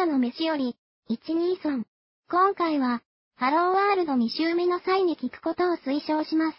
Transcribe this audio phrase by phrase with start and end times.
[0.00, 0.76] 女の飯より、
[1.10, 1.84] 123。
[2.30, 3.02] 今回は、
[3.36, 6.58] ハローワールド2週目の際に聞くことを推奨します。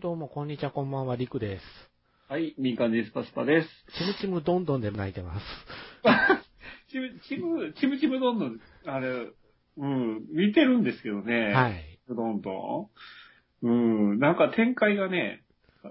[0.00, 1.64] どうも、こんにちは、こんばんは、りくです。
[2.28, 3.12] はい、民間です。
[3.12, 3.68] パスパです。
[3.96, 5.44] ちむちむどんどんで泣いてます。
[6.90, 9.28] チム、チム、チムチムどんどん、あれ、
[9.76, 11.52] うん、見てるんですけどね。。
[11.52, 12.14] はいい。
[12.14, 12.50] どんど
[13.62, 13.66] ん。
[13.68, 15.44] うん、なんか展開がね、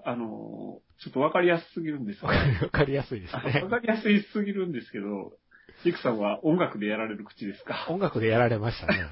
[0.03, 3.65] あの、ちょっとわかりやすすぎるんですよわかりわかりやすいですわね。
[3.69, 5.31] かりやすいすぎるんですけど、
[5.87, 7.87] リクさんは音楽でやられる口ですか？
[7.89, 9.07] 音楽でやられましたね。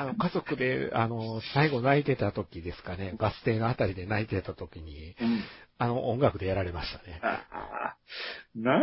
[0.00, 5.42] あの、家族で、あの、最後泣いてた時ですかね、バス停のあたりで泣いてた時に、うん。
[5.76, 7.20] あの、音楽でやられましたね。
[7.22, 7.96] ああ、
[8.54, 8.80] なん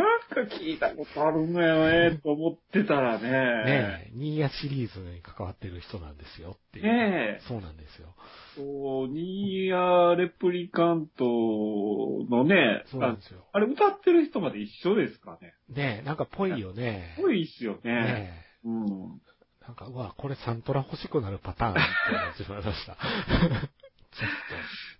[0.48, 3.30] か聞いたことあるんだよね、と思ってたらね。
[3.30, 6.84] ねえ、ニーヤシリーズに関わってる人なんですよっていう。
[6.84, 8.14] ねえそうなんですよ。
[8.56, 13.44] そう、ニーヤレプリカントのね、そうなんですよ。
[13.52, 15.54] あれ歌ってる人まで一緒ですかね。
[15.68, 17.14] ねえ、なんかぽいよね。
[17.16, 17.92] すごいっすよね。
[17.92, 18.68] ねえ。
[18.68, 19.20] うん。
[19.68, 22.94] なんか、うわ、これサントラ欲しくなるパターンって思ってしまいました。
[22.94, 22.98] ちょっ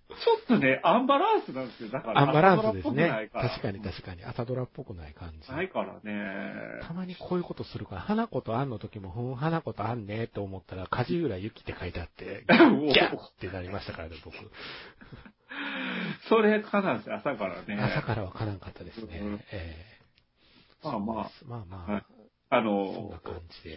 [0.09, 1.89] ちょっとね、アンバランスなんですよ。
[1.89, 2.21] だかと、ら。
[2.21, 4.23] アンバランスですね確かに確かに。
[4.23, 5.51] 朝ドラっぽくない感じ。
[5.51, 6.81] ないからね。
[6.87, 14.35] たまにこういうことするから、花子とアンの時も、ふん、花子とアンねと思ったら、梶浦ゆきって書いてあって、 ギャッってなりましたからね、僕。
[16.29, 17.81] それかなんですよ、朝からね。
[17.81, 19.43] 朝からわからんかったですねうん。
[19.51, 19.99] ええ
[20.83, 22.18] まあまあ、まあまはい
[22.49, 23.13] あ、の。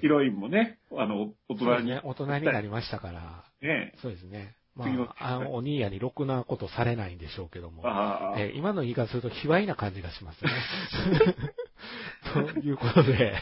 [0.01, 4.57] ヒロインもね、あの、大人にね、大人になりましたから、ね、そうですね。
[4.75, 4.87] ま
[5.19, 7.83] あ、あの、お兄やにろくなことされないんでしょうけども。
[8.39, 10.51] えー今の言い方すると、卑猥な感じがしますね。
[12.55, 13.35] ということで、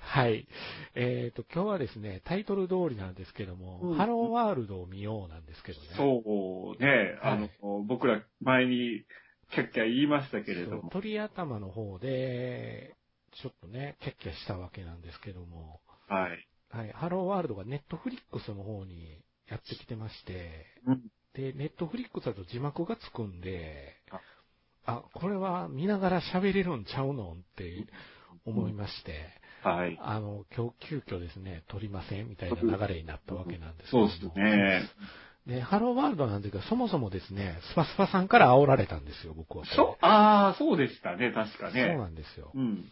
[0.00, 0.46] はい。
[0.94, 5.86] えっ、と、今日はですね、タイトル通りなんですけども、うんハローワールドを見ようなんですけどね。
[5.96, 7.48] そうね、あの、
[7.84, 9.04] 僕ら前に
[9.52, 10.90] キャッキャ言いましたけれども。
[10.90, 12.94] 鳥頭の方で、
[13.42, 16.46] ちょっとね、キャッキャしたわけなんですけども、はい。
[16.70, 16.92] はい。
[16.92, 21.02] ハローワールドがネットフリックスの方にやってきてまして、うん。
[21.34, 24.20] で、ネットフリックスだと字幕がつくんであ、
[24.86, 27.86] あ、これは見ながら喋れるんちゃうのって
[28.44, 29.30] 思いまして、
[29.62, 29.98] はい。
[30.00, 34.90] あの、今日急遽ですね、撮りませんみたいな流れになったわけなんですけどもそうですね。
[35.46, 39.66] で、ハローワールドなんですけど、そもそもですね、スパスパさんから煽られたんですよ、僕は。
[39.66, 41.96] そう、ああ、そうでしたね、確かそうね。
[41.96, 42.52] なんですよ。
[42.54, 42.90] うん。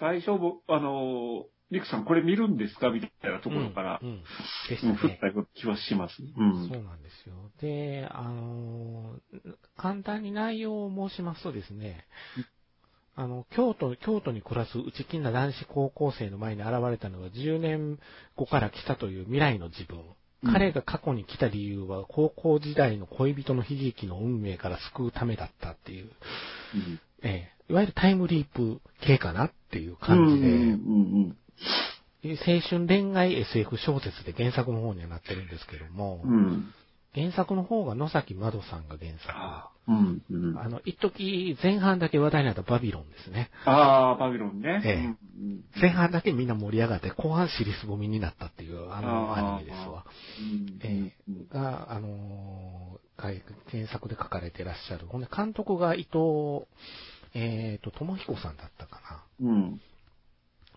[0.00, 2.88] 最初、僕、あの、リクさんこれ見るんですか？
[2.90, 4.22] みたいなところからう、ん、うん
[4.70, 5.18] でしうん、たね。
[5.20, 6.14] 振った気はします。
[6.22, 6.26] う。
[6.34, 7.34] そうんなんですよ。
[7.60, 9.18] で、あのー
[9.76, 12.06] 簡単に内容を申しますとですね、
[13.16, 17.98] あの、京都、京都に暮らす内気な男子高校生の前に現れたのが10年
[18.36, 19.98] 後から来たという未来の自分。
[19.98, 20.04] うん
[20.52, 26.10] 彼が過去に来た理由は高校時代の恋人の悲劇の運命から救うためだったっていう、
[26.76, 30.40] うんええいわゆるタイムリープ系かなっていう感じ
[32.24, 36.32] で、青春恋愛 SF 小説で原作の方にはなってるんですけども、うん。
[36.32, 36.74] うん。
[37.14, 39.34] 原作の方が野崎まどさんが原作。
[39.88, 40.58] うん、うん。
[40.58, 43.50] あの、一時前半だけ話題になったバビロンですね。
[43.64, 44.82] ああ、バビロンね。
[44.84, 50.04] ええうんうん前半だけみんな盛り上がって、後半尻すぼみになったっていう、あの、アニメですわ。
[50.40, 55.06] うんえうんが、あのー原作で書かれてらっしゃる。
[55.06, 56.66] ほんで、監督が伊藤、
[57.34, 59.24] えっ、と、智彦さんだったかな。
[59.40, 59.80] うん。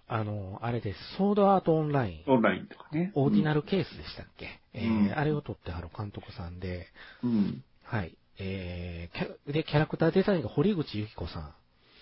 [0.08, 1.00] あのーあれです。
[1.18, 2.32] ソードアートオンライン。
[2.32, 3.12] オンラインとかね。
[3.16, 6.88] オーディナルケースでしたっけ、えーうんあれを撮ってはる監督さんで、
[7.24, 7.64] うん。
[7.84, 8.18] はい。
[8.38, 11.54] えーキャで、キャラクターデザインが堀口由紀子さん。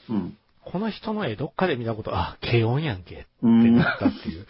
[0.10, 0.38] うん。
[0.66, 3.76] この人の絵どっかで見たこと、あ、軽音やんけってうん。
[3.78, 4.46] なったっていう。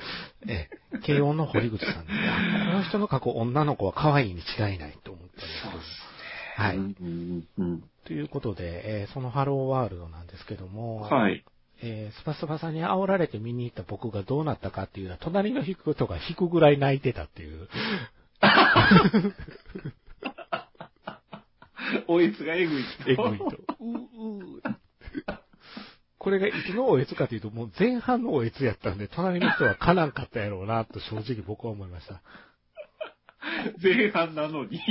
[0.47, 6.63] ええ、軽音の堀口さんで、あこの人の過去女の子は可愛いに違いないと思ったんですけど。
[6.63, 6.77] はい。
[6.77, 7.47] うん。
[7.57, 7.83] うん。
[8.05, 11.43] ということで、えーそのハローワールドなんですけども、はい。
[11.81, 17.67] えースパスパさんに煽られて見に行った僕がどうなったかっていうのは、隣の人とか引くぐらい泣いてたっていう。
[22.07, 23.45] おいつがえぐいえぐいと。
[23.45, 23.51] う、
[24.57, 24.61] う、
[26.17, 32.21] これがいつのおえつかというと、もう前半のおえつやったんで、隣の人はかなんかったやろうな、と正直僕は思いました。
[33.81, 34.81] 前半なのに。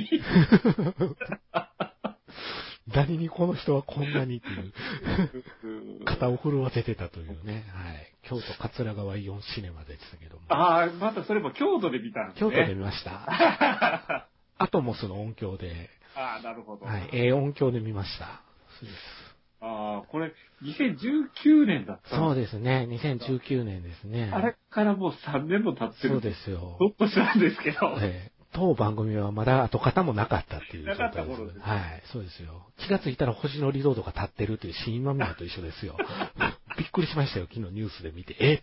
[2.94, 8.12] 何にこの人はこんなにっていう、 肩を震わせてたというね、はい。
[8.23, 10.43] 京都桂川イオンシネマでしたけども。
[10.49, 12.50] ああ、またそれも京都で見たんですね。
[12.50, 14.29] 京都で見ました。
[14.58, 16.87] アトモスの音響で、ああ、なるほど。
[16.87, 18.43] はい、ええ音響で見ました。
[18.81, 19.29] そうです
[19.61, 20.32] ああ、これ、
[20.62, 24.31] 2019年だったそうでですね、2019年ですね。
[24.32, 26.14] あれからもう3年も経ってる。
[26.14, 26.76] そうですよ。
[26.81, 27.96] どっとしたんですけど。
[28.00, 32.67] ええ当番組はまだ跡形もなかったっていう状態なかった頃ですはい、そうですよ。
[32.79, 35.97] 気がついたら星野リゾートが立ってるっていう新今宮と一緒ですよ。
[36.79, 38.37] びっくりしましたよ、昨日ニュースで見て。
[38.41, 38.62] え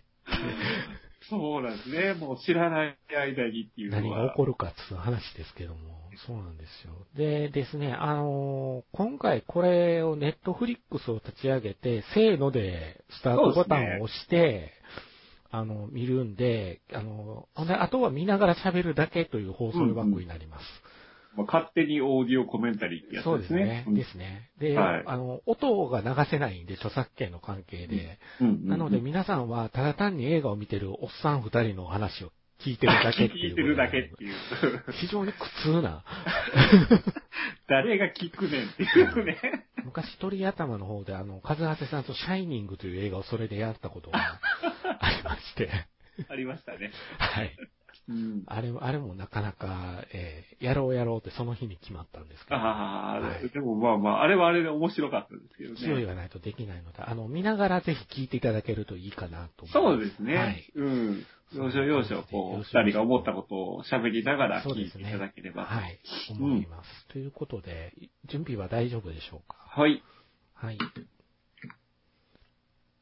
[1.28, 2.14] そうなんですね。
[2.14, 3.90] もう知らない間にっていう。
[3.90, 5.78] 何が起こるかっていう話ですけども、
[6.26, 6.92] そうなんですよ。
[7.16, 14.72] でですね、あのー今回これをネットフリックスを立ち上げて、せーのでスタートボタンを押して、
[15.50, 20.64] あの、見るんで、あの、ほんであとは見ながら喋るだけという放送枠になります。
[21.36, 23.94] まあ勝手にオーディオコメンタリーってやつそうでねですすね。。
[23.94, 24.50] ですね。
[24.58, 28.18] で、はいあの、音が流せないんで、著作権の関係で。
[28.40, 33.50] うんうんうんなので皆さんは、ただ単に映画を見てるおっさん二人の話を聞いてるだけっていう。
[33.50, 34.34] 聞いてるだけっていう。
[34.92, 36.04] 非常に苦痛な。
[37.68, 39.38] 誰が聞くねんっていうね。
[39.84, 44.18] 昔鳥頭の方であの、和瀬さんとシャイニングという映画をそれでやったことが
[45.00, 45.70] ありまして。
[46.28, 46.90] ありましたね。
[47.18, 47.56] はい。
[48.08, 48.42] うん。
[48.46, 52.56] あれも、あれもなかなか、えーやろうやろうってその日に決まったんですけど。
[52.56, 55.80] ああ、はいでもまあまあ、あれはあれで面白かったですけどね。
[55.80, 60.08] 勢いがないとできないので、あの、見ながらぜひ聞いていただけるといいかなと思いそうます。
[60.08, 60.36] ですね。
[60.36, 60.72] はい。
[60.76, 61.26] うん。
[61.54, 65.64] 要所要所、こう、二人が思ったことを喋りながらそうですね聞いていただければ。
[65.64, 66.00] はい。
[66.30, 67.06] 思います。
[67.12, 67.94] ということで、
[68.26, 69.56] 準備は大丈夫でしょうか？
[69.58, 70.02] はい。
[70.54, 70.78] はい。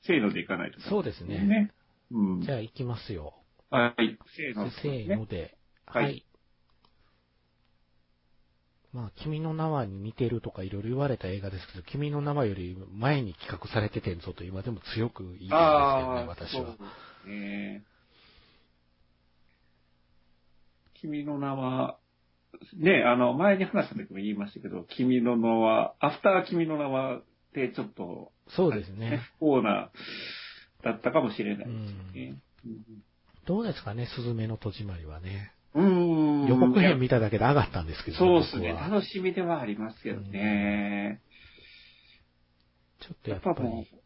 [0.06, 0.80] せーのでいかないと。
[0.90, 1.38] そうですね。
[1.42, 1.70] ね。
[2.10, 2.42] うん。
[2.42, 3.34] じゃあ行きますよ。
[3.70, 4.18] はい。
[4.36, 4.70] せーの。
[4.70, 5.56] せーので。
[5.86, 6.00] は。
[6.00, 6.24] はいい
[8.92, 15.56] まあ、君の名はに似てるとかいろいろ言われた映画ですけど、君の名はより前に企画されててんぞと今でも強く言いた
[16.24, 16.62] いですけどね、私は。
[16.62, 16.72] そうで
[17.24, 17.82] すね。
[21.04, 21.98] 君の名は、
[22.78, 27.22] ね、あの、前に話した時も言いましたけど、君の名は、アフター君の名はっ
[27.54, 29.20] てちょっと、そうですね。
[29.38, 29.90] 不幸な、
[30.82, 31.72] だったかもしれないです
[32.14, 32.36] ね。
[33.46, 35.52] どうですかね、スズメの戸締まりはね。
[35.74, 36.46] うん。
[36.46, 38.72] 予告編見ただけで上がったんですけど、そうですね。
[38.72, 41.20] 楽しみではありますけどね。
[43.00, 43.54] ちょっとややっぱり。
[43.54, 44.03] っぱもう、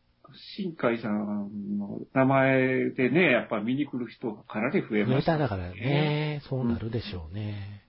[0.56, 7.82] 新海さんの名前でね、やっぱ見に来る人がかなり増え増えましたただからね、そうなるでしょうね。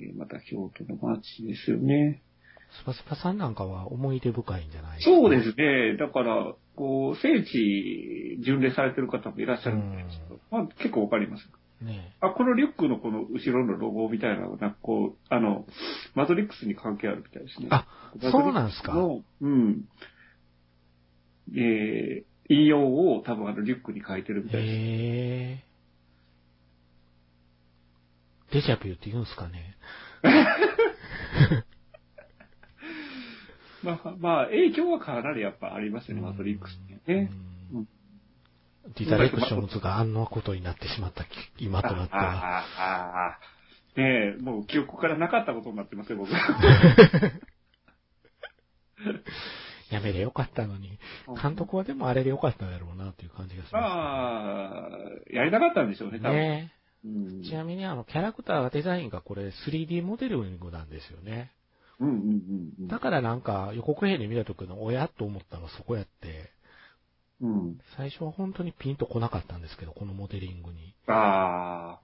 [0.00, 2.22] えーまた京都の街ですよね。
[2.82, 5.16] スパスパさんなんかは思い出深いんじゃないですか？
[5.16, 5.96] そうですね。
[5.96, 11.48] だから、こう、聖地巡礼されてる方もいらっしゃるんですけど、まあ結構わかります。
[11.82, 12.14] ね。
[12.20, 15.66] あ、このリュックのこの後ろのロゴみたいなのが、こう、あの、
[16.14, 17.68] マトリックスに関係あるみたいですね。
[17.70, 17.86] あ、
[18.20, 18.94] そうなんですか？
[18.94, 19.84] の、うん。
[21.56, 22.80] えー、引用
[23.14, 24.72] を多分あのリュックに書いてるみたいです。
[24.72, 24.76] へ
[25.62, 25.64] え。
[28.52, 29.76] デジャビューって言うんすかね？
[33.84, 37.30] まあ、まあ、影響はかなりやっぱありますよね、マトリックスにはね。
[37.30, 37.47] うんうん
[38.96, 42.22] レザレクションズがあんなことになってしまったき今となっては。
[42.22, 43.38] ああ、ああ、
[44.00, 46.30] ねえ、もう記憶からなかったことになってますよ、僕。
[49.90, 50.98] やめれよかったのに。
[51.40, 54.90] 監督はでもあれでよかったんだろうなっていう感じがしまああ、
[55.30, 56.22] やりたかったんでしょうね、す。
[56.22, 56.36] 多分。
[56.38, 56.72] ね
[57.04, 61.52] うんちなみにあの、キャラクターデザインがこれ 3D モデリングなんですよね。
[62.00, 62.88] うんうんうんうん。
[62.88, 66.52] だからなんか予告編で見た時の親と思ったのはそこやって、
[67.40, 67.78] うん。
[67.96, 70.94] 最初は本当にピンとこなかったんですけど、このモデリングに。
[71.06, 72.00] ああ、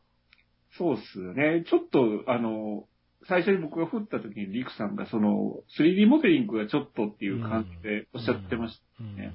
[0.79, 1.65] そうっすよね。
[1.69, 2.87] ちょっと、あの、
[3.27, 9.33] 最初に僕が振った時にリクさんがその 3D モデリングがちょっとっていう感じでおっしゃってましうんね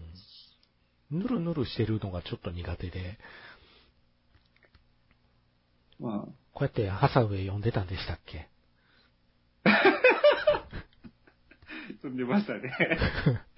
[1.11, 3.17] ぬるぬるしてるのがちょっと苦手で、
[5.99, 6.05] た。
[6.05, 6.19] まあ、
[6.53, 8.47] こうやってハサウェイ読んでたんでしたっけ？
[12.03, 12.71] 飛んでましたね。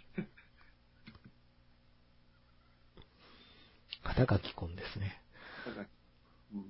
[4.04, 5.22] 肩書きくんですね。
[6.54, 6.66] うん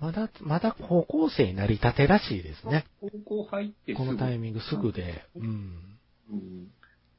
[0.00, 2.84] まだ、まだ高校生になりたてらしいですね。
[3.00, 5.24] 高校入ってすこぐのタイミングすぐで。
[5.34, 5.44] うん。
[6.30, 6.68] うん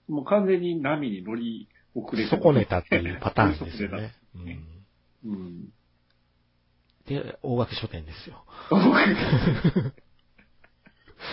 [0.07, 4.13] もう完全に波に乗り遅れて損ねたっていうパターンですよね。
[4.35, 4.85] うねん。
[5.25, 5.69] うん。
[7.07, 8.45] で、大垣書店ですよ。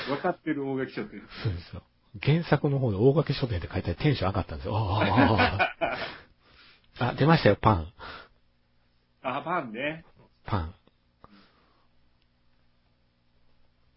[0.08, 1.20] 分かってる大垣書店。
[1.42, 1.82] そうですよ。
[2.20, 4.76] 原作の方で大垣書店って書いてテンション上がったんですよ。
[4.76, 5.74] あ
[6.98, 7.92] あ 出ましたよ、パン。
[9.22, 10.04] あ、パンね。
[10.44, 10.74] パン。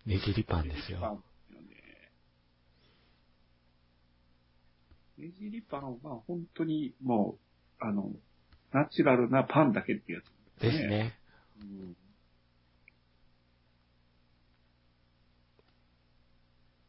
[0.05, 0.99] ねじりパンですよ。
[0.99, 1.21] よ
[5.19, 5.27] ね。
[5.27, 7.37] ねじりパンは本当にも
[7.81, 8.11] う、あの、
[8.71, 10.87] ナチュラルなパンだけってやつ、です。
[10.87, 11.17] ね。
[11.61, 11.95] うん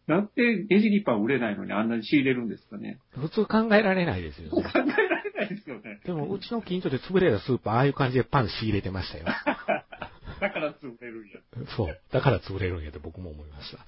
[0.06, 3.00] なんでねじりパン売れないのにあんなに仕入れるんですかね。
[3.10, 4.70] 普通考えられないですよ考ね。
[4.74, 6.00] えられないですよね。
[6.04, 9.24] でも、うちの近所で潰れたスーパー、ああいう感じでパン仕入れてましたよ。
[10.40, 11.40] だから潰れるんや。
[11.76, 12.00] そう。
[12.12, 13.78] だから潰れるんやって僕も思いました。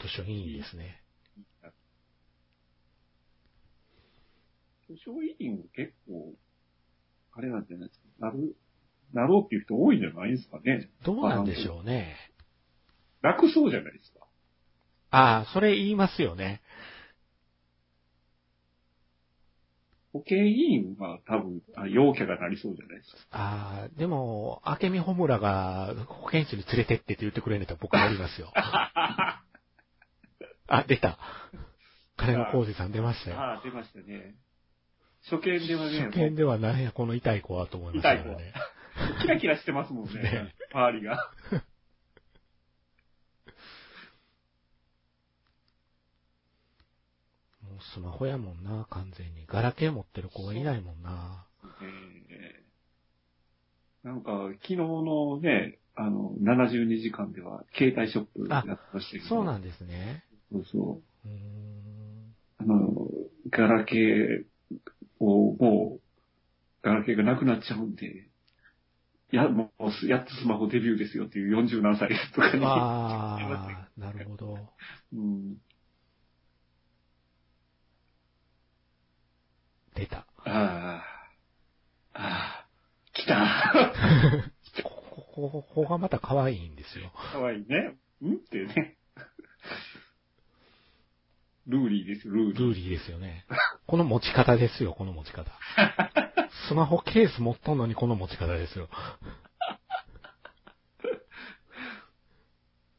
[0.00, 1.00] 図書いいですね。
[4.88, 6.34] 図書委員結構、
[7.32, 8.26] あれなんじゃないですか。
[8.26, 8.56] なる、
[9.12, 10.88] なろうっていう人多いんじゃないですかね。
[11.04, 12.16] どうなんでしょうね。
[13.22, 14.26] 楽そうじゃないですか。
[15.10, 16.62] ああ、それ言いますよね。
[20.12, 23.18] 保健委員は多分、あ陽キャがなりそうじゃないですか。
[23.30, 28.52] ああ、でも、明美穂村が保健室に連れてってって言ってくれるんだったら僕やりますよ。
[30.68, 31.18] あ、出た。
[32.16, 33.40] 金野浩二さん出ましたよ。
[33.40, 34.34] ああ、出ましたね。
[35.30, 38.52] 初見ではね、初見ではなんや、この痛い子はと思いましたよね。
[39.22, 41.32] キラキラしてますもんね、ね周りが。
[47.62, 49.44] もうスマホやもんな、完全に。
[49.46, 51.46] ガラケー持ってる子がいないもんな。
[51.80, 52.62] えー
[54.02, 59.24] なんか、昨日のね、あの、72時間では、携帯ショップやってましたけど。
[59.26, 60.24] そうなんんですね。
[60.50, 61.28] そうそう。
[61.28, 61.32] う。
[62.58, 63.08] あの、
[63.50, 66.00] ガラケーを、もう、
[66.82, 68.26] ガラケーがなくなっちゃうんで、
[69.32, 72.62] や、もう、やっとスマホデビューですよっていう40何歳とかに。
[72.66, 74.58] ああ、なるほど。
[75.12, 75.56] うん。
[79.94, 80.18] 出た。
[80.18, 81.04] ああ。
[82.14, 82.66] ああ。
[83.14, 84.52] 来た。
[84.82, 87.10] ここ、ここがまた可愛いんですよ。
[87.32, 87.96] かわいいね。
[88.22, 88.34] ん？
[88.34, 88.96] っていうね。
[91.66, 92.58] ルーリーですよ、ルーリー。
[92.58, 93.46] ルーリーですよね。
[93.86, 95.50] この持ち方ですよ、この持ち方。
[96.68, 98.88] スマホケース持っとんのにこの持ち方ですよ。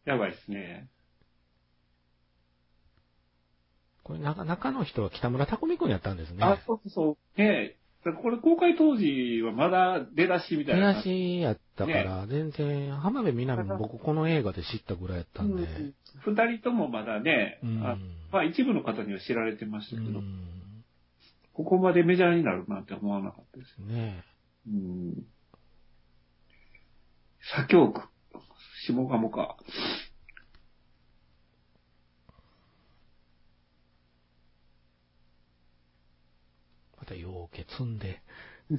[0.05, 0.89] やばいですね。
[4.03, 6.43] これ中、中の人は北村匠海くんやったんですね。
[6.43, 7.41] あ、そうそう。
[7.41, 7.77] ねえ。
[8.22, 10.93] これ公開当時はまだ出だしみたい出な。
[10.95, 15.63] だしやったから、全然、浜辺美波も僕この映画で知ったぐらいやったんで。
[15.63, 15.93] うん
[16.25, 17.98] 二人ともまだね、うんあ
[18.31, 20.62] まあ一部の方には知られてましたけど、うん
[21.53, 23.77] ここまでメジャーになるなんて思わなかったです。
[23.79, 24.24] ね
[24.67, 25.13] うん。
[27.55, 28.01] 左京区、
[28.88, 29.57] 下鴨か。
[36.98, 38.24] またようけ積んで。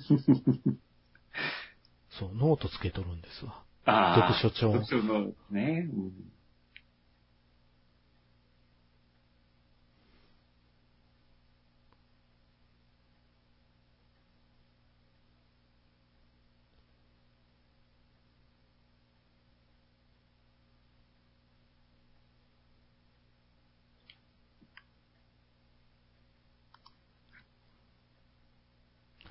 [2.18, 3.62] そう、ノートつけとるんですわ。
[3.84, 4.34] ああ。
[4.40, 6.34] 読書帳読書のね、うん。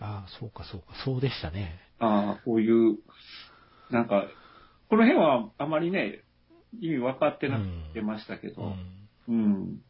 [0.04, 1.80] ああ、そうかそうか、そうでしたね。
[2.00, 2.98] ああ、こういう、
[3.90, 4.26] なんか、
[4.90, 6.24] この辺はあまりね、
[6.80, 9.10] 意味分かってなくてましたけうど、ん。
[9.28, 9.82] うん。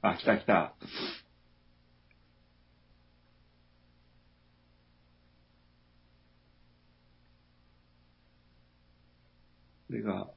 [0.00, 0.74] あ、来た来た。
[9.88, 10.28] これが、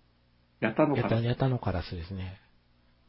[0.59, 1.07] やったのかな？
[1.07, 2.39] やた、やたのカラスですね。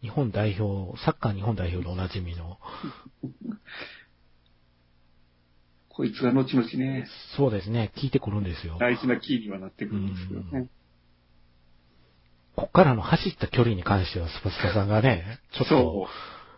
[0.01, 2.59] 日本代表、サッカー日本代表でおなじみの。
[5.99, 8.77] こいつが後々ね、そうですね、聞いてくるんですよ。
[8.79, 10.69] 大事なキーにはなってくるんですけどね。
[12.55, 16.09] こっからの走った距離に関してはスパスパさんがね、 ちょっと。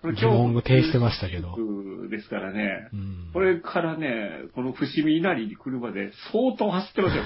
[0.03, 1.57] 疑問を呈してましたけど
[2.09, 2.89] ですからね。
[2.93, 3.31] うん。
[3.35, 7.23] これからね、この伏見稲荷に来るまで相当走ってますよ。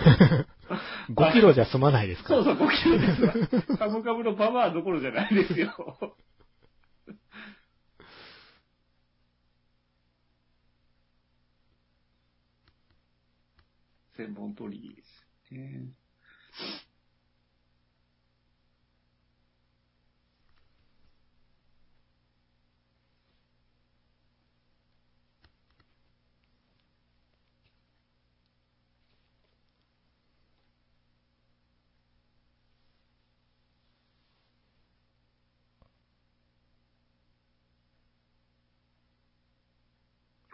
[1.15, 3.77] 5キロじゃ済まないですか そうそう、5キロですわ。
[3.79, 5.73] カムカムのパワーどころじゃないですよ。
[14.17, 15.89] 千本鳥居ですね。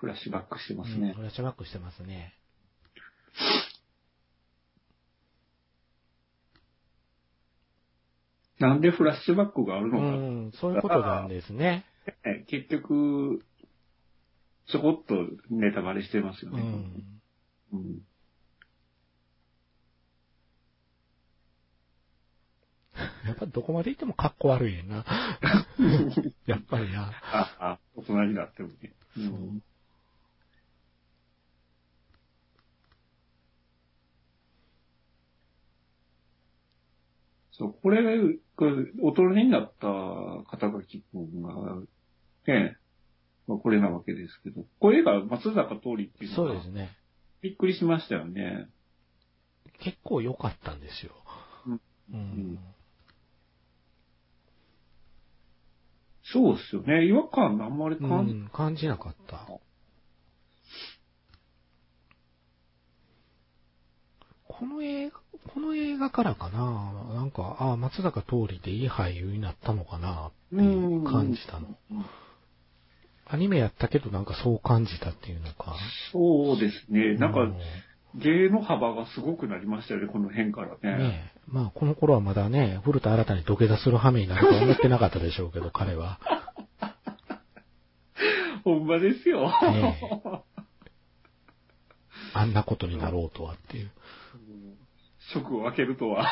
[0.00, 1.22] フラッシュバックしてますねうんフ。
[1.22, 2.39] ラッシュバックしてますね。
[8.60, 11.84] なんでフラッシュバックがあるうのか、ん、そういうことなんですね。
[12.24, 13.42] ね 結局、
[14.66, 15.14] ちょこっと
[15.48, 16.60] ネタバレしてますよね。
[16.60, 17.20] うん。
[17.72, 18.00] うん
[23.24, 25.04] やっぱどこまで行っても格好悪いな。
[26.44, 27.12] やっぱりな。
[27.32, 28.92] あ、あ、大人になってもね。
[29.16, 29.62] うそう
[37.60, 37.98] そう、これ、
[38.56, 39.86] これ大人になった
[40.50, 41.52] 肩書き君が、
[42.46, 42.78] ね、
[43.46, 46.88] まあ、これなわけですけど、声が松坂桃李っていうのがそうですね。
[47.42, 48.66] びっくりしましたよね。
[49.84, 51.12] 結構良かったんですよ。
[51.66, 51.80] うん
[52.12, 52.58] うん。
[56.32, 57.04] そうですよね。
[57.04, 59.46] 違和感あんまりう感じ、ん、感じなかった。
[64.48, 71.68] この映画、この映画からかななんか、ああ、松坂桃李でいい俳優になったのかなっていう感じたの。
[73.26, 75.76] アニメやったけどなんかそう感じたっていうのか。
[76.12, 77.14] そうですね。
[77.14, 77.54] なんかう、
[78.16, 80.98] 芸の幅がすごくなりましたよね、この辺からね。
[80.98, 81.40] ねえ。
[81.46, 86.18] まあ、この頃はまだね、古田新たに土下座する羽目になると思ってなかったでしょうけど、 彼は。
[88.64, 89.48] ほんまですよ。
[89.48, 90.44] ね
[92.32, 93.90] あんなことになろうとはっていう。
[95.32, 96.26] 職を分けるとは。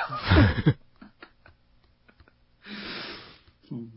[3.71, 3.88] う ん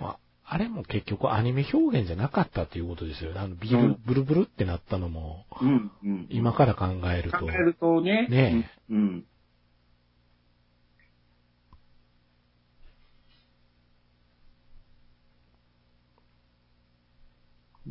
[0.00, 3.40] まあ、あれも結局アニメ表現じゃなかったっていうことですよね。
[3.40, 5.90] あの、ビル、うんブルブルってなったのも、うん。
[6.02, 6.26] うん。
[6.30, 7.38] 今から考えると。
[7.38, 8.26] 考えるとね。
[8.28, 9.24] ねうん。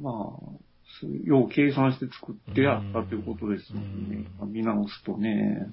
[0.02, 4.26] まあ、よう計算して作ってやったということですよね。
[4.48, 5.72] 見直すとね。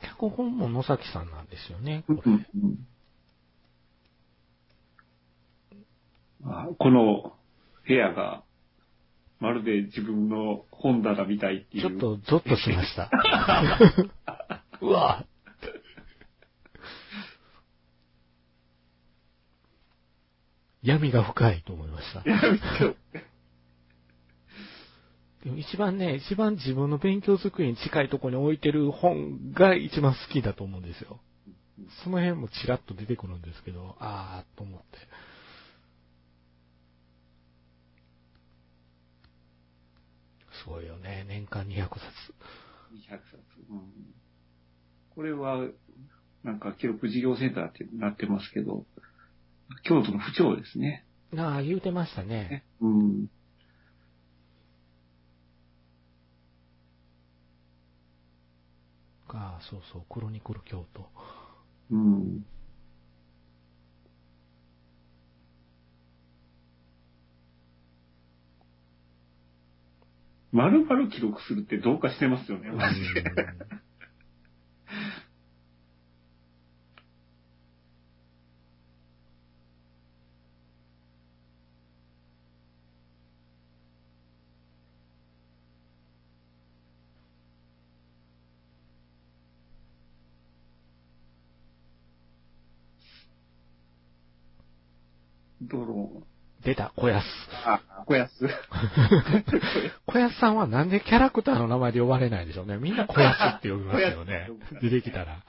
[0.00, 2.22] 脚本も野崎さんなんですよね、これ。
[2.24, 2.86] うんうん
[6.48, 7.32] あこの
[7.88, 8.44] 部屋が、
[9.40, 11.82] まるで自分の本棚みたいっていう。
[11.82, 13.10] ちょっとゾッとしました。
[14.80, 15.26] うわ
[20.86, 22.22] 闇が深いと思いました。
[25.44, 31.20] でも一番ね、一番自分の勉強机に近いところに置いてる本が一番好きだと思うんですよ。
[32.04, 34.86] その辺もちらっと出てくるんですけど、あーと思って。
[40.64, 41.24] すごいよね。
[41.28, 42.00] 年間200冊。
[43.10, 43.22] 200冊。
[43.70, 43.92] うん
[45.16, 45.66] これは、
[46.44, 48.84] なんか記録事業センターってなってますけど、
[49.84, 51.04] 京都の府庁ですね。
[51.36, 52.64] ああ、言うてましたね。
[52.80, 53.26] うん。
[59.28, 61.08] ああ、そうそう、クロニクル京都。
[61.90, 62.46] うん。
[70.52, 73.24] 丸々記録するってどうかしてますよね、マジで。
[95.68, 96.22] ドロ
[96.64, 97.22] 出た、小安。
[97.64, 98.30] あ、小安。
[100.06, 102.76] 小安さんはなんでキャラクターの名前で呼ばれないでしょうね。
[102.78, 104.50] みんな小安って呼びますよね。
[104.80, 105.44] 出てきたら。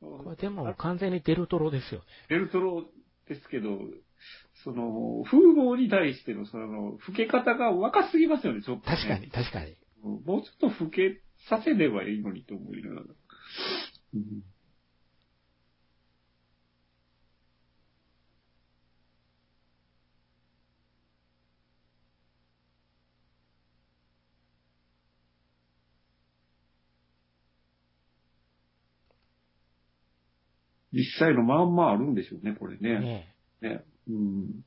[0.00, 2.06] これでも完全にデルトロですよね。
[2.28, 2.84] ベルトロ
[3.28, 3.78] ですけど、
[4.64, 8.96] その、風貌に対してのその、老け方が若すぎますよね、ちょっと、ね。
[8.96, 9.76] 確かに、確かに。
[10.04, 10.24] うん。
[10.24, 13.02] もうちょっと老けさせればいいのにと思いながら。
[14.14, 14.42] うん
[30.92, 33.00] 実際のまんまあるんでしょうね、これね。
[33.00, 33.84] ねね。
[34.08, 34.64] うん。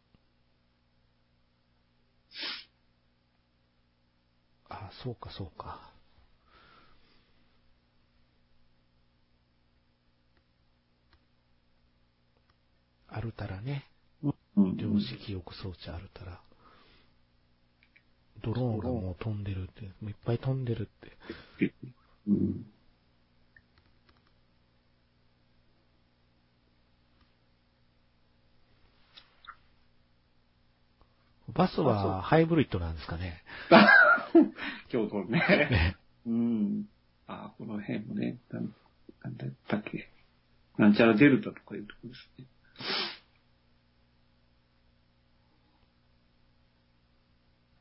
[4.69, 5.94] あ、そうか、そうか。
[13.15, 13.85] アルタラね。
[14.57, 14.75] うん。
[14.75, 16.41] 量子記憶装置アルタラ。
[18.43, 20.89] ドローンがもう飛んでるって、もういっぱい飛んでる
[21.61, 21.73] って。
[22.27, 22.65] うん。
[31.53, 33.41] バスはハイブリッドなんですかね。
[34.91, 35.39] 京都ね。
[35.39, 36.85] ねうん。
[37.27, 38.75] あ、この辺もね、なん
[39.23, 40.09] なんだったっけ。
[40.77, 42.45] なんちゃらデルタとかいうとこですね。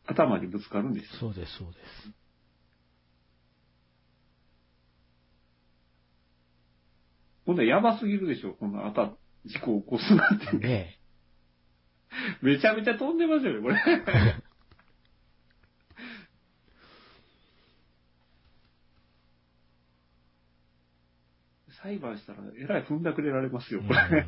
[0.06, 1.20] 頭にぶつかるんですよ。
[1.20, 2.24] そうです、そうです。
[7.46, 9.12] ほんとやばすぎるでしょ、このあた、
[9.44, 10.56] 事故を起こすなんて。
[10.56, 10.98] ね
[12.42, 13.76] めちゃめちゃ飛んでますよね、これ。
[21.82, 24.26] 裁判したらえらい踏んだくれられますよ、これ。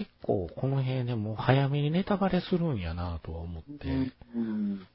[0.00, 4.12] 結構この辺でもう早めにネタバレするんやなとは思って。
[4.34, 4.86] うん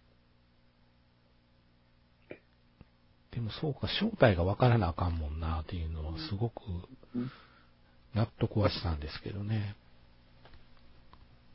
[3.31, 6.61] でもそうか、正体がわからなあかんもんなっていうのはすごく
[7.13, 7.29] うん
[8.15, 9.75] 納得はしたんですけどね。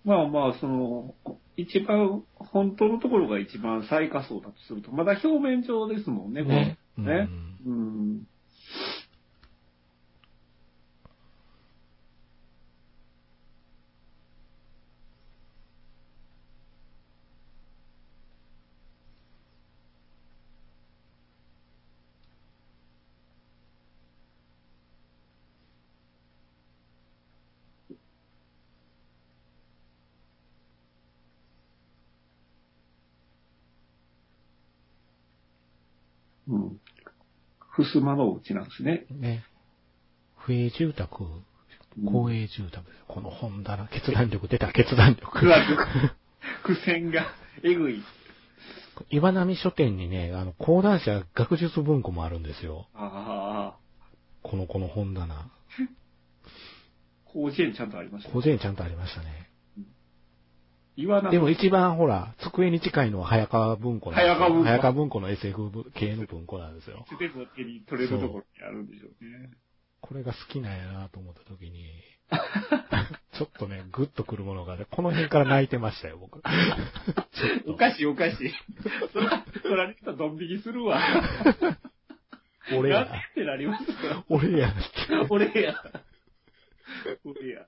[0.04, 1.14] まあまあ、その、
[1.56, 6.78] 一番、本当のところが一番最下層だとすると、まだ表面上ですもんね、こね。
[6.98, 7.28] のね。
[7.66, 7.78] うんうん。
[7.78, 8.28] うん。
[37.98, 39.06] 襖のうちなんですね。
[39.10, 39.44] ね。
[40.36, 41.24] 不営住宅、
[42.06, 43.04] 公営住宅です。
[43.08, 45.30] この本棚、決断力出た、決断力。
[45.30, 45.46] 苦
[46.62, 47.26] 苦戦が
[47.62, 48.02] えぐい。
[49.10, 52.86] 岩波書店にね、あの、講談社学術文庫もあるんですよ。
[52.94, 53.78] ああ、
[54.42, 55.50] この、この本棚。
[57.32, 58.30] 甲子園ちゃんとありました。
[58.30, 59.49] 個人ちゃんとありましたね。
[61.00, 67.04] 岩波でも一番ほら、机に近いのは早川文庫早川文庫早川文庫の SF 系の文庫なんですよ。
[67.10, 69.50] いつでも手に取れるところにあるんでしょうね。
[70.00, 71.86] これが好きなんやなと思った時に、
[73.36, 76.40] ちょっとね、グッとくるものがね、この辺から泣いてましたよ、僕。
[77.66, 78.52] おかしいおかしい。
[79.12, 81.00] そら、そられたらドン引きするわ。
[82.76, 84.24] 俺やってなりますよ。
[84.28, 84.72] 俺や、
[85.28, 85.74] 俺や。
[87.24, 87.66] 俺や。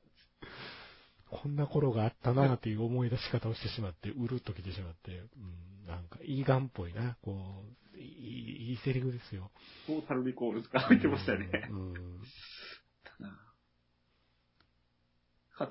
[1.32, 7.64] こんな頃があったなっていう思い出し方をしてしまって、うるっときてしまって、うん、なんか、いいガンっぽいな、こ
[7.94, 9.50] う、いい、いいセリフですよ。
[9.86, 11.68] トータルリコールとか見てましたね。
[11.70, 11.78] うん。
[11.78, 12.20] うん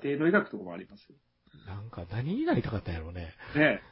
[0.16, 1.16] 庭の医学とかもありますよ。
[1.66, 3.34] なんか、何になりたかったんやろうね。
[3.54, 3.82] ね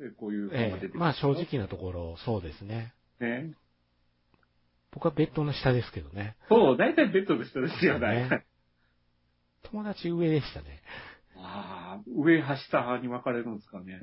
[0.00, 0.10] え。
[0.16, 2.94] こういうええまあ正直なところ、そうですね。
[3.20, 3.52] ね。
[4.92, 6.36] 僕はベッドの下ですけどね。
[6.48, 8.46] そう、大体ベッドの人ですよ、ね。
[9.70, 10.82] 友達上でしたね。
[11.36, 14.00] ああ、上、下、下に分かれるんですかね。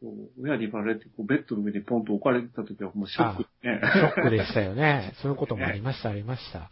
[0.00, 3.80] そう、親にバレて、こう、ベッドの上にポンと置かれてた時はもうショックね。
[3.82, 5.12] ショックでしたよね。
[5.22, 6.70] そういうこともありました、ありました。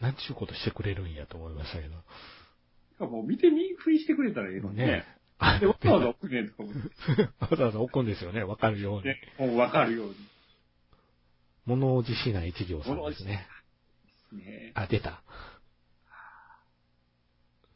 [0.00, 3.06] なんちゅうことしてくれるんやと思いましたけど。
[3.06, 5.04] もう見て見ふりしてくれたらいいのにねね。
[5.60, 6.62] で、わざわざ置くねとか？
[6.62, 6.70] も
[7.50, 9.04] わざわざ置くんですよね、わかるように。
[9.06, 10.08] ね、もう分かるよう
[11.68, 13.46] 物おじしない一行さんですね。
[14.32, 14.38] に。
[14.38, 15.22] ねあ、出た。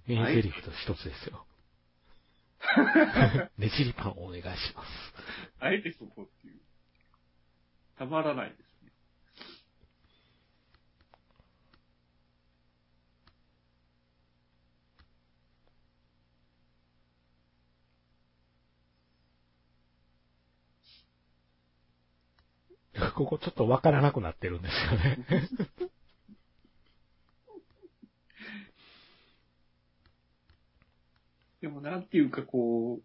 [0.06, 1.46] メインセリフと一つですよ。
[3.58, 4.88] ねじりパンお願いします。
[5.60, 6.60] あえてそこっていう。
[7.98, 8.71] たまらないです
[23.20, 23.24] ね。
[23.24, 25.18] ここちょっとわからなくなってるんですよね。
[31.62, 33.02] でもなんていうかこう、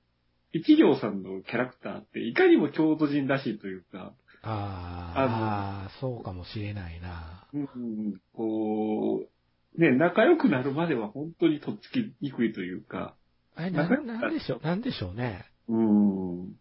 [0.52, 7.48] 一行さんのキャラクターっていかにも京都人らしいというか、あーあー、そうかもしれないな。
[7.54, 7.66] うんう
[8.16, 9.26] ん、こ
[9.78, 13.16] う、ね、仲良くなるまでは本当にとっつきにくいというか、
[13.56, 15.46] あれ、な、なんでしょう、なんでしょうね。
[15.68, 16.56] うん、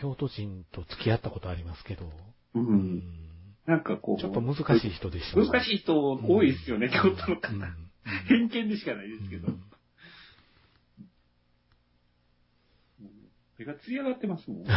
[0.00, 2.06] 京都人と付き合ったことありますけど。
[2.54, 3.02] う、うんん。
[3.66, 5.46] なんかこう、ちょっと難しい人でしたね。
[5.46, 7.48] 難しい人多いですよね、うん京都の方。
[7.52, 7.90] うんうん
[8.28, 9.48] 偏見でしかないですけど。
[9.48, 9.62] うん
[13.58, 14.64] 目が艶上がってますもん。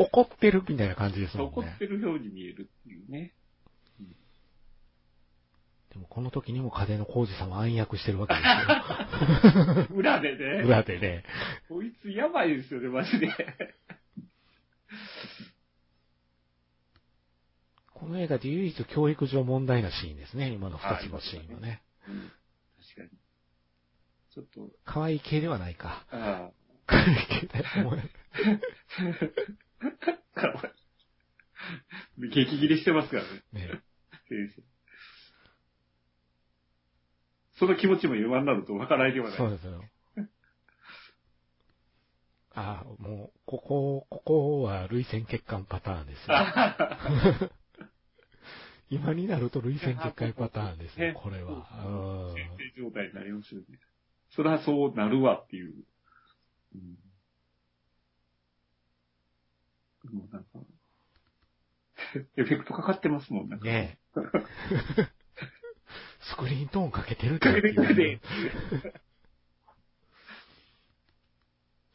[0.00, 1.52] 怒ってるみたいな感じですもんね。
[1.52, 3.34] 怒ってるように見えるっていうね。
[5.94, 8.44] でもこの時にも風の工事さんは暗躍してるわけです
[9.86, 9.86] よ。
[9.96, 10.62] 裏でね。
[10.64, 11.24] 裏でね。
[11.68, 13.28] こいつやばいですよね、マジで。
[17.92, 21.80] この映画で唯一教育上問題なシーンですね、今の二つのシーンはね。
[22.08, 22.32] うん
[22.94, 23.10] 確かに。
[24.34, 26.04] ちょっと、可愛い系ではないか。
[26.10, 26.50] あ
[26.86, 27.64] 可愛い系だよ、
[30.34, 30.64] かわ
[32.18, 32.30] いい。
[32.34, 33.80] 激切れしてますからね、ね。
[34.28, 34.73] 先生。
[37.58, 39.36] その気持ちも今になるとわからないではない。
[39.38, 39.84] そうですよ。
[42.54, 46.36] ああ、もう、ここ、ここは類線血管パターンですよ。
[46.36, 47.50] あ
[48.90, 52.32] 今になると類線結界パターンですねね、これは。
[52.34, 53.66] 先生状態になりますよね。
[54.30, 55.74] それはそうなるわっていう。
[56.74, 56.98] うん、
[60.12, 60.60] もうなんか、
[62.36, 63.64] エフェクトかかってますもん、なんか。
[63.64, 64.20] ねえ。
[66.30, 68.20] スクリーントーンかけてるかけて。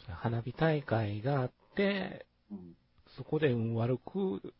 [0.08, 2.76] 花火大会があって、うん
[3.18, 4.54] そこで運悪く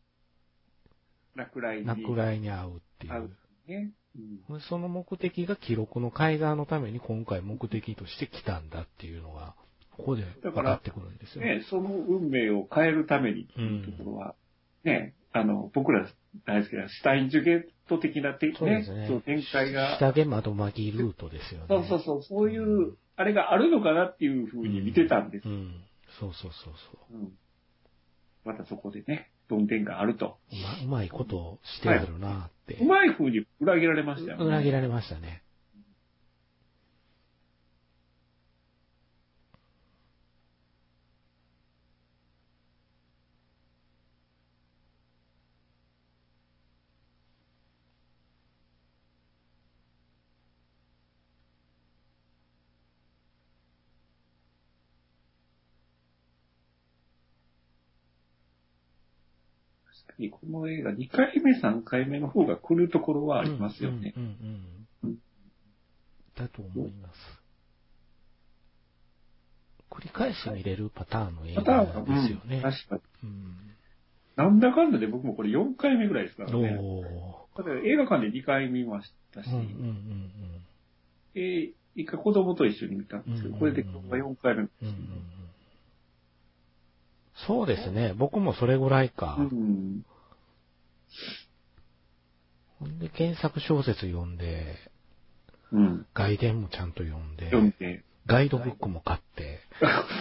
[1.36, 1.88] 落雷に。
[1.88, 3.32] 落雷に遭うってい合う
[3.68, 3.72] う。
[3.72, 3.92] ね。
[4.50, 9.56] うんその目的が記録の改ざんのために今回目的として来たんだっていうのが、
[9.96, 11.44] ここで分かってくるんですよ。
[11.44, 14.36] ね、その運命を変えるためにっていうところは、
[14.84, 16.08] ね、あの、僕ら
[16.46, 19.22] 大好きなシュタインジュゲート的なて、ねそうですね。
[19.26, 21.66] 展開が、下げ窓まぎルートですよね。
[21.68, 25.52] そうそうそう、そういう、あれがあるのかなっていうふうに見てたんですう。
[25.52, 25.84] ん。
[26.20, 26.74] そうそうそう
[27.10, 27.18] そう。
[27.18, 27.34] うん
[28.46, 30.38] またそこでね、どんでんがあると。
[30.52, 32.76] うまうまいことをしてるなって。
[32.76, 34.46] うまい風に裏切られましたよね。
[34.46, 35.44] 裏切られましたね。
[60.30, 64.14] この映画、2回目、3回目の方が来るところはありますよね。
[64.18, 64.30] うんうん
[65.04, 65.18] うんうん。
[66.36, 67.16] だと思います。
[69.90, 72.62] 繰り返し見れるパターンの映画ですよねうん。
[72.62, 73.02] 確かに。
[73.24, 73.56] うん。
[74.36, 76.78] なんだかんだで僕もこれ4回目ぐらいですからおね。
[77.58, 80.32] だ映画館で2回見ましたし、うんうんうん
[81.36, 84.62] えー一回子供と一緒に見たんですけど、これで今日は4回目。
[84.62, 84.70] うん。
[84.82, 85.39] うんうんうん
[87.48, 88.14] そうですね。
[88.18, 89.38] 僕もそれぐらいか。
[89.40, 90.06] うん。
[92.80, 94.76] ほんで、原作小説読んで、
[95.72, 96.06] うん。
[96.14, 99.60] 外伝もちゃんと読んで、読んで、ガイドブックも買って、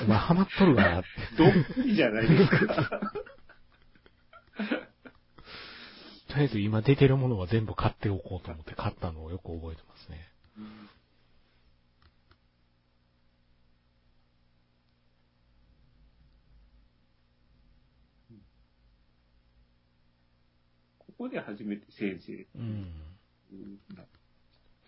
[0.08, 1.08] まあ、ハマっとるわなって。
[1.36, 3.00] どっぷりじゃないですか。
[6.28, 10.28] とりあえず今出てるものは全部買っておこうと思って買ったのをよく覚えてますね。
[10.56, 10.62] こ
[21.18, 22.86] こで初めて先生うん。
[23.94, 24.04] だ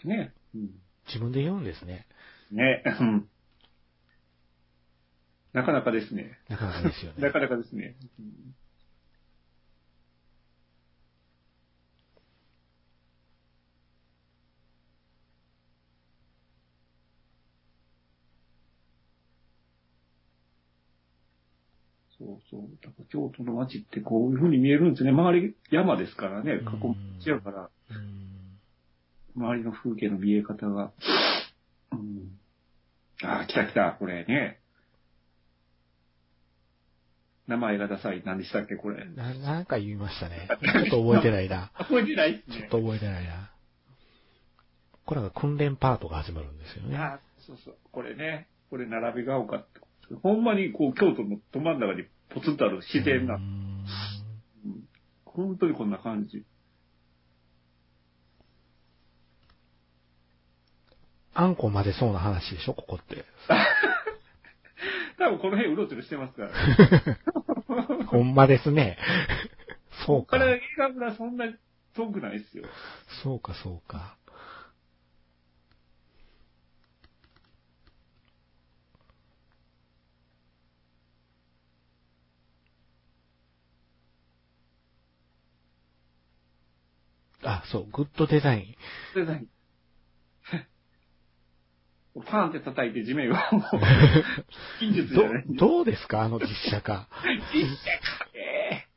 [0.05, 0.33] ね。
[0.55, 0.71] うん。
[1.07, 2.07] 自分で言うんですね。
[2.53, 2.83] ね。
[3.01, 3.29] うん。
[5.53, 6.39] なかなかですね。
[6.49, 7.19] なかなかですよね。
[7.23, 7.97] なかなかですね。
[8.19, 8.55] うん
[22.21, 22.61] そうそう。
[22.83, 25.11] だから京都の街ってこういう風に見えるんですね。
[25.11, 26.53] 周り山ですからね。
[26.53, 29.43] 囲む地やから、うん。
[29.43, 30.93] 周りの風景の見え方が。
[31.93, 32.39] うん、
[33.23, 34.61] ああ、来た来た、これね。
[37.47, 38.23] 名前がダサい。
[38.25, 39.05] 何でしたっけ、これ。
[39.09, 40.47] な、なんか言いましたね。
[40.63, 41.73] ちょっと覚えてないな。
[41.79, 42.69] 覚えてないっすねちょっ。
[42.69, 43.51] と覚えてないな。
[45.07, 46.97] これが訓練パートが始まるんですよね。
[46.99, 47.77] ああ、そうそう。
[47.91, 48.47] これね。
[48.69, 49.81] これ並びが丘って
[50.23, 53.39] ほんまにこう、京都のど真ん中にポツンとある自然なう。
[53.39, 53.85] んうん
[55.25, 56.45] 本当にこんな感じ。
[61.33, 63.25] あんこまでそうな話でしょ、ここって。
[65.19, 66.51] 多分この辺うろちょろしてますから。
[68.09, 68.99] ほんまですね。
[70.07, 70.39] そうかここか。
[70.39, 71.55] ら映画村そんなに
[71.95, 72.65] 遠くないっすよ。
[73.23, 74.17] そうか、そうか。
[87.45, 88.75] あ、そう、グッドデザイン。
[89.15, 89.47] デザイン。
[92.27, 93.35] パーンって叩いて地面を、
[94.81, 96.23] 近術じどゃない。、どうですか？
[96.23, 97.09] あの実写化。
[97.55, 98.89] 実写化ね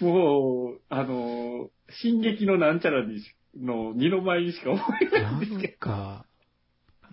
[0.00, 1.68] もう、あの、
[2.02, 6.24] 進撃のなんちゃらにしの二の舞にしか思えなないんんですけか、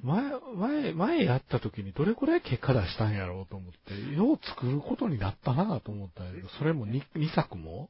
[0.03, 0.23] 前、
[0.55, 7.89] 前、前やった時にどれくらい結果出したんやろうと思って、よう作ることになったなと思ったけど、それも 2, 2作も？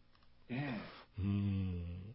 [0.50, 0.80] どね。
[1.20, 2.07] うーん。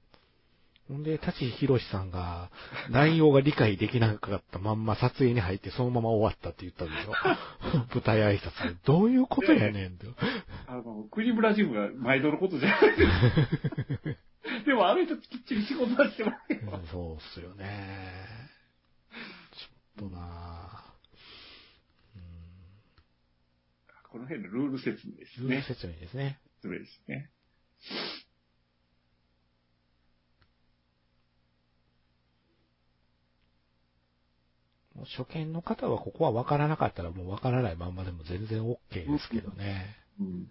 [0.92, 2.50] ほんで、舘ひろしさんが、
[2.90, 7.12] 内容が理解できなかったまんま撮影に入ってそのまま終わったって言ったでしょ？
[7.94, 8.76] 舞台挨拶で。
[8.84, 10.06] どういうことやねんって。
[10.66, 14.64] あの、クリブラジムが毎度のことじゃないです。
[14.66, 16.80] でもあの人きっちり仕事はしてますよ。
[16.90, 18.06] そうっすよね。
[19.96, 22.16] ちょっとなぁ。
[22.16, 22.22] うん
[24.10, 25.48] この辺のルール説明ですね。
[25.56, 26.38] ルール説明ですね。
[26.56, 27.30] 説明ですね。
[35.04, 39.96] 初見の方はここは分からなかったらもう分からないまんまでも全然 OK ですけどね。
[40.20, 40.46] うん。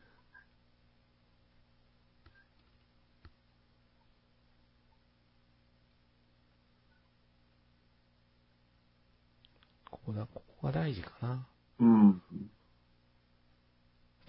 [9.90, 11.48] ここだ、ここが大事かな。
[11.80, 12.22] うん。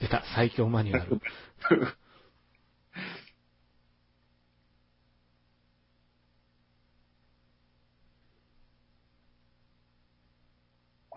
[0.01, 1.21] 出た、最強マニュアル。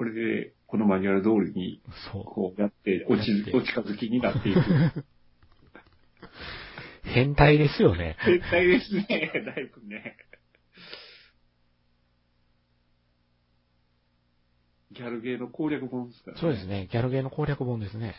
[0.05, 2.23] れで、このマニュアル通りに、そう。
[2.23, 4.61] こうやって、落ちやっ、てお近づきになっていく。
[7.03, 8.17] 変態ですよね。
[8.25, 9.05] 絶対ですね、
[9.45, 10.17] だいぶね。
[14.91, 16.67] ギャルゲーの攻略本ですから、そうです。
[16.67, 16.87] ね。
[16.91, 18.15] ギャルゲーの攻略本ですね。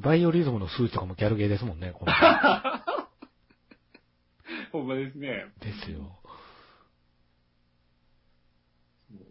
[0.00, 2.12] バイオリズムの数値とかもギャルゲーですもんね、この
[4.72, 5.44] ほんまですね。
[5.60, 6.19] ですよ。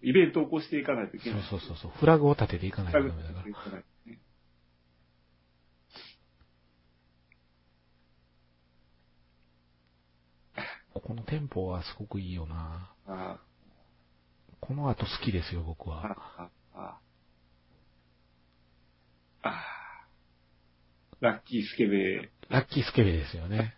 [0.01, 1.41] イベントを起こしていかないといけない。
[1.49, 1.91] そうそうそうそう。
[1.99, 4.19] フラグを立てていかないとフダメだからかないとね
[10.93, 12.91] ここのテンポはすごくいいよな。
[13.07, 13.39] あ
[14.59, 16.03] この後好きですよ、僕あ、は。
[16.03, 16.99] ああ、
[19.43, 20.07] ああ。
[21.21, 23.75] ラッキースケベラッキースケベですよね。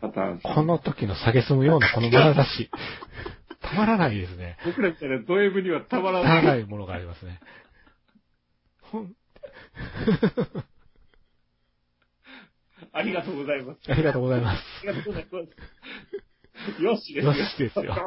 [0.00, 0.40] パターン。
[0.40, 2.70] この時の下げすむようなこの眼差し。
[3.64, 4.58] たまらないですね。
[4.64, 6.44] 僕らみたいなド M にはたまたまらない。
[6.44, 7.40] らないものがありますね。
[8.82, 9.16] ほん、
[12.92, 13.80] ありがとうございます。
[13.90, 14.60] ありがとうございます。
[14.86, 15.38] ありがとうございま
[16.76, 16.82] す。
[16.82, 17.32] よしですよ。
[17.32, 17.94] よしですよ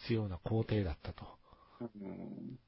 [0.00, 1.24] 必要な工程だったと。
[1.80, 2.58] うん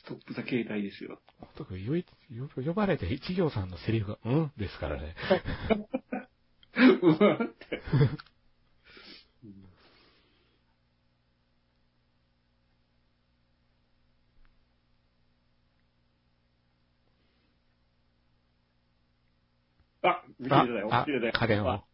[0.00, 1.20] ストップザ携帯ですよ。
[1.56, 2.04] 特に
[2.64, 5.14] 呼ばれて一行さんのセリフが、うんですからね。
[7.02, 7.82] うわって。
[20.02, 21.32] あ、見てあたよ、あ見てたよ。
[21.34, 21.84] 家電を。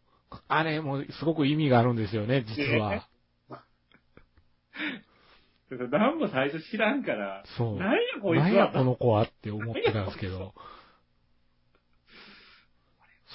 [0.48, 3.08] あれもすごく意味があるんですよね、実は。
[5.70, 7.76] 何も最初知らんから、そう。
[7.76, 10.54] 何やこいつ何やはこの子はって思ってたんですけど。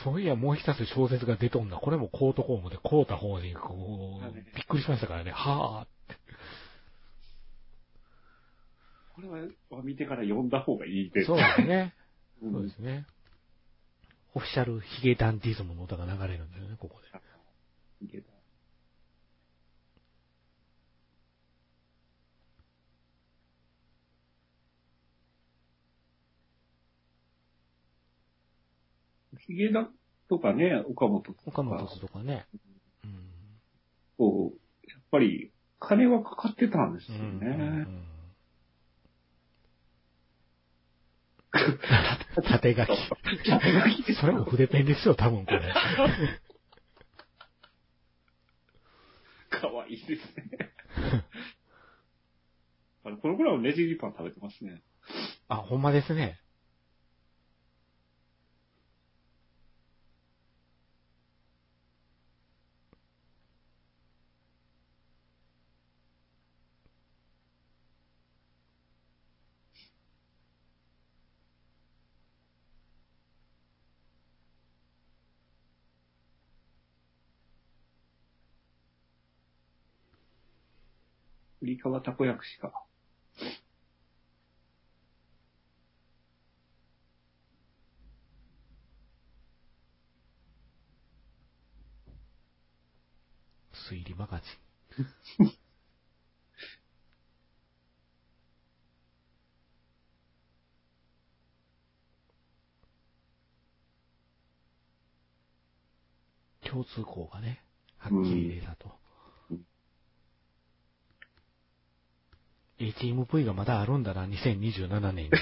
[0.04, 1.78] そういや、もう一つ小説が出とんな。
[1.78, 5.32] これもコートコームで、コータ法人、こう、びっくりしましたからね。
[5.32, 6.16] はぁ。
[9.16, 11.28] これは見てから読んだ方がいいです。
[11.28, 11.94] そうですね。
[12.42, 13.06] うんそうですね。
[14.34, 17.08] オフィシャルヒゲダンディズムの歌が流れるんですよね、ここで。
[18.00, 18.31] ヒゲダ
[30.30, 31.42] とかね、岡本とか。
[31.46, 32.46] 岡本とかね。
[33.04, 33.24] うん。
[34.18, 34.58] こう、
[34.90, 37.48] やっぱり、金はかかってたんですようんうんうね。
[37.84, 38.04] ん
[42.48, 44.14] 縦書き。
[44.14, 45.62] それも筆ペンですよ、多分これ。
[49.50, 50.72] かわいいですね。
[53.04, 54.82] あの、この頃はねじりパン食べてますね。
[55.50, 56.41] あ、ほんまですね。
[81.62, 82.86] 栗川たこ焼しか。
[93.74, 94.46] 推理マガジ
[95.44, 95.52] ン。
[106.68, 107.64] 共通項がね、
[107.98, 108.86] はっきり出たと。
[108.86, 109.11] うん
[112.82, 115.38] ATMV がまだあるんだな、2027年には。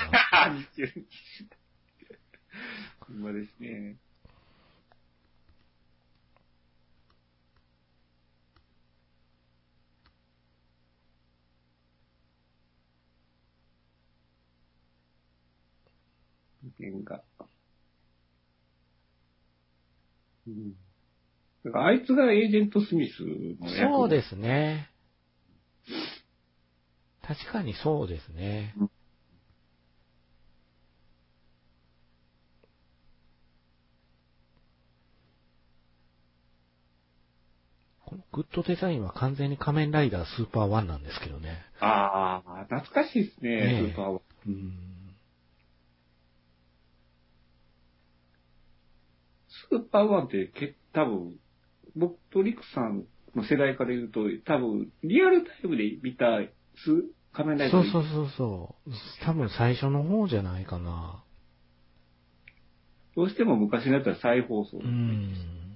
[3.07, 3.95] ほんまですね。
[16.77, 17.23] 原画。
[20.47, 20.73] うん。
[21.63, 23.23] だからあいつがエージェント・スミス
[23.61, 23.93] の役。
[23.93, 24.88] そうですね。
[27.29, 28.73] 確かにそうですね。
[38.03, 41.59] このグッドデザインは完全に仮面ライダースーパーワンなんですけどね。
[41.79, 44.21] ああ、懐かしいですね、ねえスーパーワン。
[44.47, 44.73] うん。
[49.69, 51.39] スーパーワンってけ、多分、
[51.95, 53.05] 僕とリクさん
[53.35, 56.25] の世代から言うと、多分、リアルタイムで見た
[56.83, 57.91] ス仮面ライダー。
[57.91, 58.91] そうそうそうそう。
[59.25, 61.23] 多分最初の方じゃないかな。
[63.15, 64.85] どうしても昔のやつは再放送、うん。
[64.85, 65.68] うん。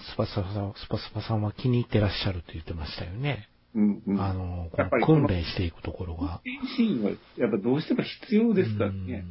[0.00, 3.48] スパスパさん、スパスパさんは気に入ってらっしゃると言ってましたよね。
[3.74, 4.20] うん、うん。
[4.20, 4.70] あの、
[5.06, 6.40] 訓練していくところが。
[6.76, 9.24] シーンは、やっぱどうしても必要ですからね。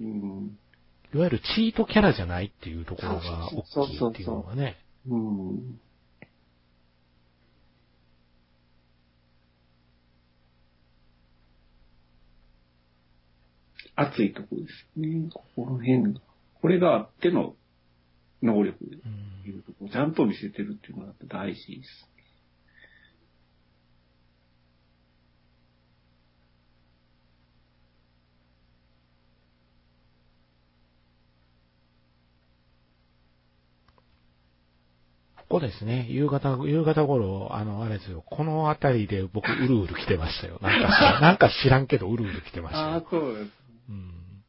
[0.00, 0.58] うんうん。
[1.14, 4.76] いわゆるチートキャラじゃないっていうところが大きいっていうのがね。
[5.08, 5.80] うん。
[13.94, 15.28] 熱いところですね。
[15.32, 16.20] ここの辺が。
[16.60, 17.54] これがあっての
[18.42, 22.08] 能力いうとこちゃんと見せてるっていうのが大事です。
[35.48, 36.06] ここですね。
[36.08, 38.22] 夕方、夕方頃、あの、あれですよ。
[38.26, 40.58] この辺りで僕、うるうる来てましたよ。
[40.62, 43.06] なんか知ら、 なんか知らんけど、うるうる来てましたああよ、。
[43.10, 43.50] そうです。
[43.90, 44.42] うん。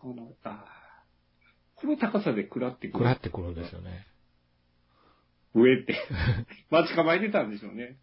[0.00, 0.69] この、あー
[1.80, 2.98] この高さで食らってくる。
[2.98, 4.06] くらってくるんですよね。
[5.54, 5.96] 上って。
[6.70, 7.98] 待ち構えてたんでしょうね。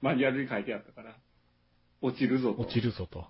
[0.00, 1.16] マニュアルに書いてあったから。
[2.00, 2.62] 落ちるぞと。
[2.62, 3.26] 落ちるぞと。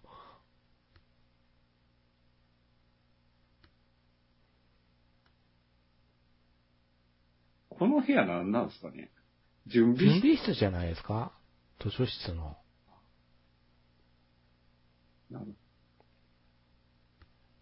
[7.71, 9.11] この部屋何なんですかね
[9.67, 11.33] 準備準室備室じゃないですか？
[11.81, 12.57] 図書室の。
[15.31, 15.47] なの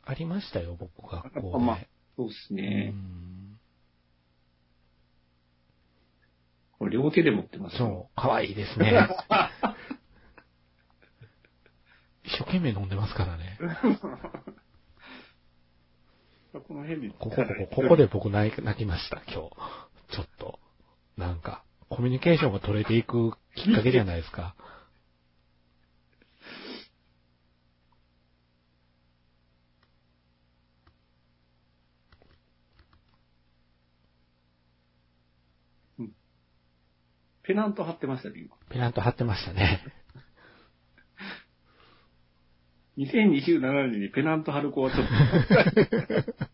[0.05, 1.65] ありましたよ、僕、学校で。
[1.65, 1.79] まあ
[2.17, 2.91] そうですうね。
[2.91, 3.59] ん
[6.79, 7.79] これ両手で持ってますよ。
[7.79, 9.09] そう、かわいいですね。
[12.25, 13.59] 一生懸命飲んでますからね。
[16.53, 17.11] この辺に。
[17.11, 19.33] ここ、ここ、ここで僕泣き泣きました、今日。
[19.33, 20.59] ちょっと。
[21.17, 24.55] なんか、コミュニケーションが取れていくきっかけじゃないですか。
[37.45, 38.57] ペナント貼ってましたね、今。
[38.71, 39.81] ペナント貼ってましたね。
[42.99, 45.13] 2027年にペナント貼る子はちょっと。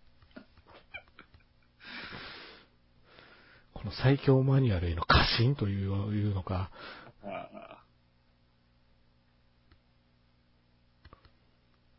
[3.74, 6.70] この最強マニュアルへの過信といういうのか、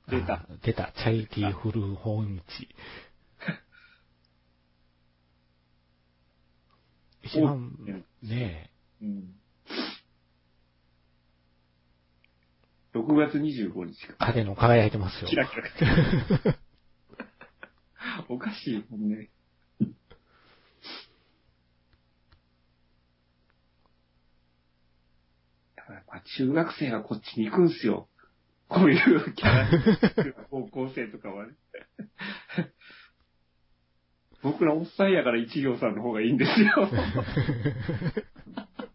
[0.09, 0.45] 出たあ。
[0.63, 0.91] 出た。
[0.93, 2.69] チャリティーフル本市。
[7.23, 7.77] 一番、
[8.23, 8.68] ね
[9.01, 9.35] うん。
[12.93, 15.35] 6月25日え、影の輝いてますよキ。
[15.35, 15.63] ラキラ。
[18.29, 19.29] おかしいもんね。
[25.75, 28.07] だからまあ中学生はこっちに行くんすよ。
[28.67, 29.67] こういうキャラ、
[30.51, 31.53] 高校生とかはね。
[34.41, 36.89] 僕らおっさんやから一行さんの方がいいんですよ。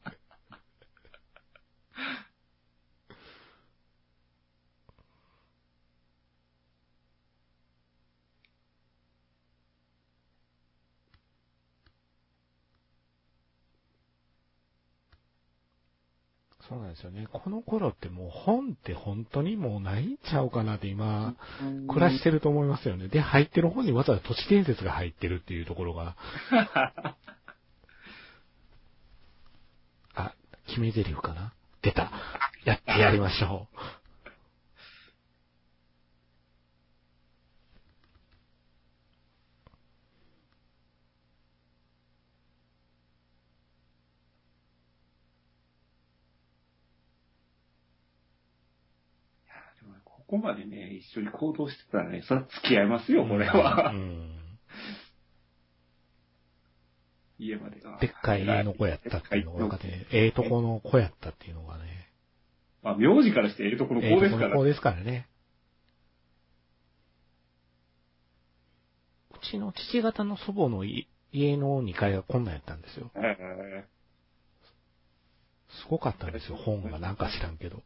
[16.95, 17.27] ですよね。
[17.33, 21.35] この頃ってもう本って本当にもうないんちゃうかなって今、
[21.89, 23.09] 暮らしてると思いますよね。
[23.09, 26.17] で、入ってる本にわざわざ都市伝説が入ってるっていうところが。
[30.15, 30.35] あ、
[30.67, 31.53] 決め台詞かな？
[31.83, 32.11] 出た。
[32.65, 33.77] やってやりましょう。
[49.81, 49.97] でも
[50.35, 53.93] ここまでね、一緒に行動してたらね、それは付き合いますよ、これは。
[53.95, 54.31] うん
[57.39, 57.99] 家までが。
[58.01, 62.11] でっかい家の子やったっていうのが分かって、ええとこの子やったっていうのがね。
[62.83, 64.25] まあ、名字からしてええとこの子ですから。
[64.25, 65.29] ええとこの子ですからね。
[69.35, 73.11] うちの父方の祖母のい家の2階がこんなんやったんですよ。
[73.17, 73.85] え
[75.83, 77.83] すごかったんですよ、本がなんか知らんけど。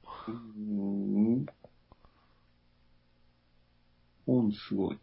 [4.53, 4.99] すごい。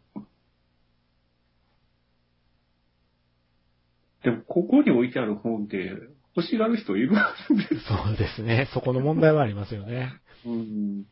[4.22, 5.92] でも、ここに置いてある本って、
[6.36, 7.20] 欲しがる人いるんで
[7.68, 8.68] すそうですね。
[8.74, 10.12] そこの問題はありますよね。
[10.44, 11.02] うん。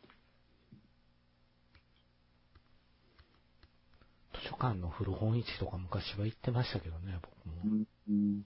[4.33, 7.75] 図書館の古本市とか昔は行ってましたけどね、僕うも。
[7.77, 8.45] んうん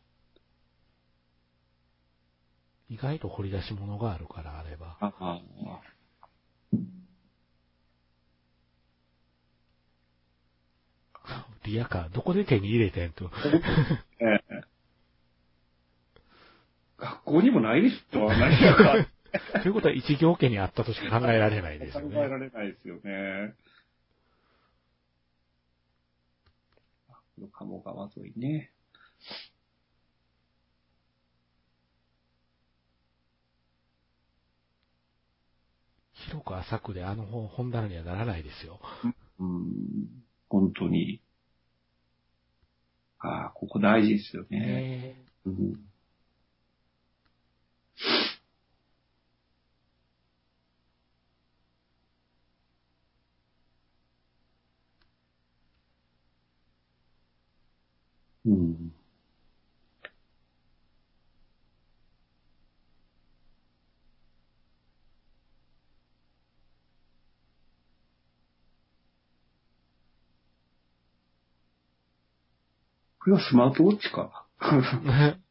[2.92, 4.98] 意外と掘り出し物があるから、あれば。
[5.00, 5.42] ああ。
[11.64, 13.30] リアカー、どこで手に入れてんと。
[14.20, 14.62] え え
[16.98, 18.96] 学校にもないでしょ、何やか。
[19.62, 22.18] ということは一行家にあったとしか考えられないです考よね。
[22.18, 23.54] えられないですよね。
[27.40, 28.72] の鴨川沿いね。
[36.28, 38.80] 広く浅くであの本本棚にはならないですよ。
[39.40, 40.29] うん。
[40.50, 41.22] 本当に。
[43.20, 44.60] ああ、ここ大事ですよね。
[44.60, 45.90] ねうん。
[58.46, 58.99] うん。
[73.30, 74.46] れはスマートウォッチか。
[75.04, 75.40] ね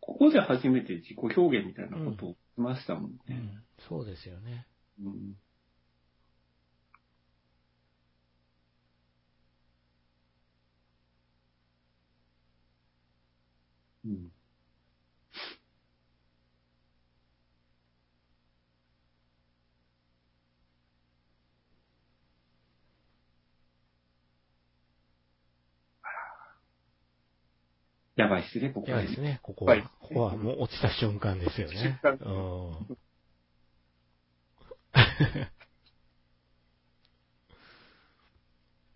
[0.00, 3.18] ここで初めて自己表現みたいなことをしましたもんね。
[3.28, 4.66] うん、そうですよね。
[5.00, 5.36] うん
[14.04, 14.35] うん
[28.16, 29.72] やばいっすね、ここやばいですね、ここは。
[29.72, 32.00] はいここはもう落ちた瞬間ですよね。
[32.02, 32.30] 瞬う
[32.92, 32.96] ん。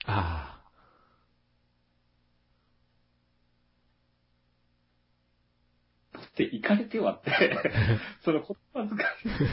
[0.07, 0.61] ああ。
[6.19, 7.31] って行かれてはって、
[8.25, 8.97] その言葉遣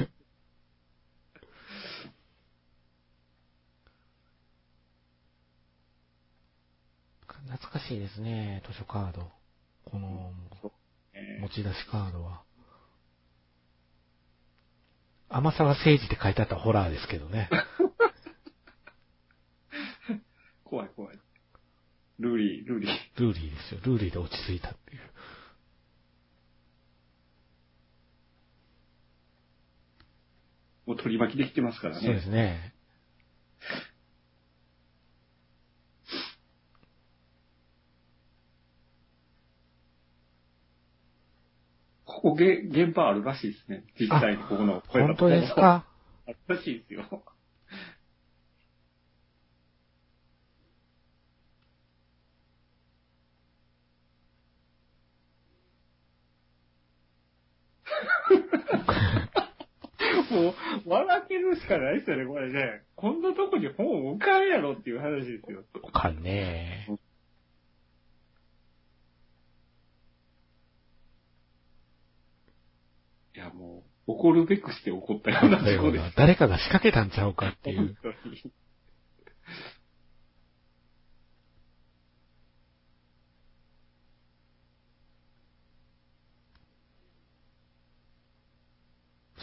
[0.05, 0.07] い。
[7.47, 9.36] 懐かしいですね、図書カード。
[9.89, 10.31] この、
[11.13, 12.43] え持ち出しカードは。
[15.29, 17.49] 天沢聖司って書いてあったホラーですけどね。
[20.09, 20.19] ー
[20.63, 21.19] 怖い怖い。
[22.19, 22.91] ルーリー、ルーリー。
[23.21, 23.81] ルーリーですよ。
[23.83, 25.01] ルーリーで落ち着いたっていう。
[30.85, 32.01] もう取り巻きできてますからね。
[32.01, 32.73] そうですね。
[42.17, 43.83] ここゲ、現場あるらしいですね。
[43.99, 45.85] 実際にここの声本当ですか？
[46.25, 47.03] あるらしいですよ。
[60.29, 62.81] もう、笑けるしかないですよね、これね。
[62.95, 65.63] こんなとこに本置かんやろっていう話ですよ。
[65.93, 66.87] かね
[73.37, 76.05] いや、もう、怒るべくして起こったような事故です。
[76.17, 77.95] 誰かが仕掛けたんちゃうかっていう。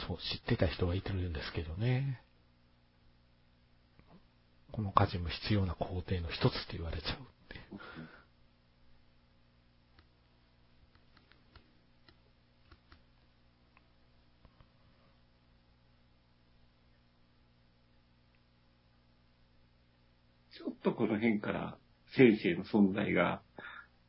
[0.09, 2.21] そう、知ってた人がいてるんですけどね。
[4.73, 7.61] この火事も必要な工程の一つって言われちゃうって。
[20.67, 21.77] ょっとこの辺から
[22.17, 23.43] 先生の存在が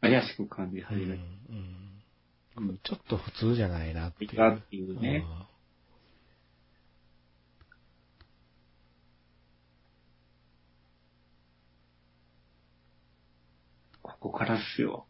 [0.02, 1.24] 怪しく感じうん始めた。
[1.52, 4.36] うんちょっと普通じゃないなっていう。
[4.40, 5.46] なっていうねうん
[14.02, 15.06] ここからっすよ。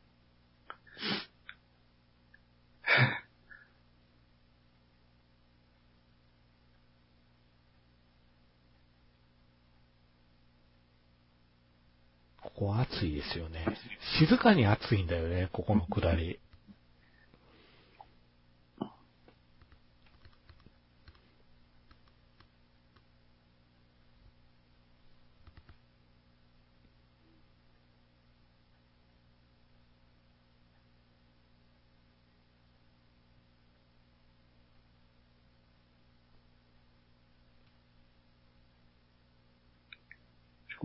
[12.55, 13.65] ここ暑いですよね。
[14.19, 16.39] 静かに暑いんだよね、ここの下り。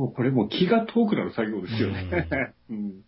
[0.01, 2.55] もこれもう気が遠くなる作業ですよね。
[2.71, 3.05] うん。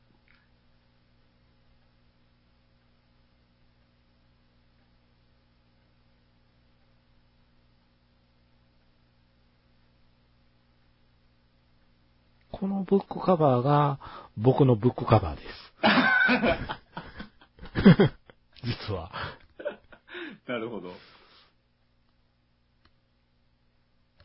[12.51, 13.99] このブックカバーが
[14.36, 15.49] 僕のブックカバーです。
[18.62, 19.11] 実は。
[20.47, 20.93] なるほど。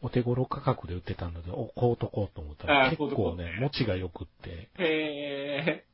[0.01, 4.69] お手頃価格で売ってたので、お、こうとこうと思ったら結構ね、持ちが良くって。
[4.77, 5.85] へ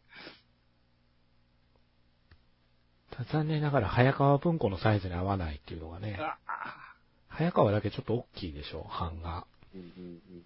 [3.32, 6.02] 残念ながら早川文庫のサイズに合わないっていうのがー。
[6.02, 6.38] ね、あ
[7.28, 9.46] 早川だけちょっと大きいでしょ、版が。
[9.74, 10.44] うんうんうん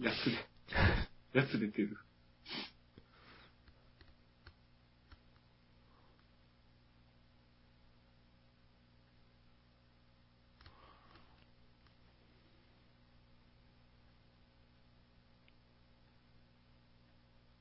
[0.00, 0.30] やつ
[1.34, 1.96] れ、やつれてる。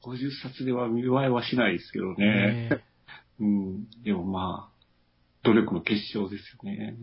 [0.04, 2.70] 50冊では見栄えはしないですけどね。
[2.70, 2.84] ね
[3.40, 3.90] うん。
[4.04, 4.78] でもまあ、
[5.44, 6.96] 努力の結晶ですよね。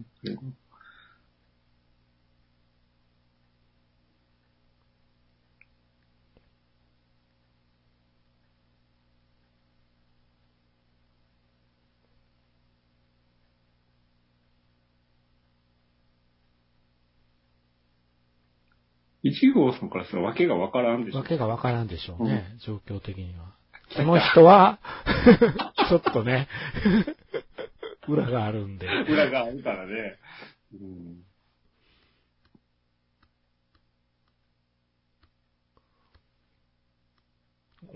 [19.35, 21.19] これも一号さんからしたら訳がわからんでしょ。
[21.19, 23.55] わけがわからんでしょうね、状況的には。
[23.97, 24.79] この人は、
[25.89, 26.49] ちょっとね、
[28.09, 28.87] 裏があるんで。
[28.87, 30.19] 裏があるからね。
[30.73, 31.25] うん。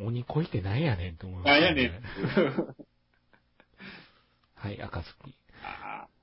[0.01, 1.93] 鬼恋ってなんやねんと思います、なんやねん。
[4.55, 5.15] はい、赤月。
[5.65, 6.18] ああ。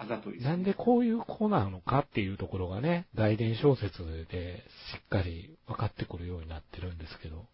[0.00, 7.44] あざといですなんでこういう子なのかっていうところがね、外伝小説でしっかり分かってくるようになってるんですけど。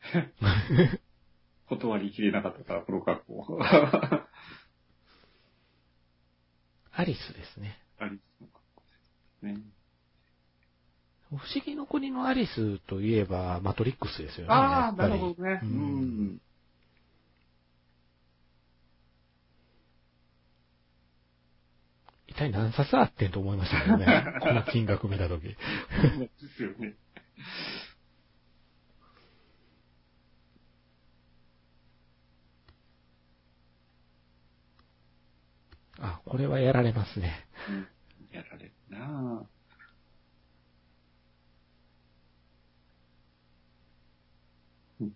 [1.68, 3.60] 断りきれなかったから、この格好。
[6.90, 7.80] アリスですね。
[7.98, 8.88] アリスの格好で
[9.38, 9.79] すね。
[11.30, 14.52] 不思議の国のアリスといえば、マトリックスですよね。
[14.52, 15.60] ああ、なるほどね。
[15.62, 16.40] ううんん。
[22.26, 24.24] 一体何冊あってんと思いましたけどね。
[24.42, 25.42] この金額見たとき。
[25.42, 25.56] で
[26.56, 26.94] すよね。
[35.98, 37.46] あ、これはやられますね。
[37.68, 37.86] うん
[38.32, 39.46] やられるなぁ。
[45.00, 45.14] うん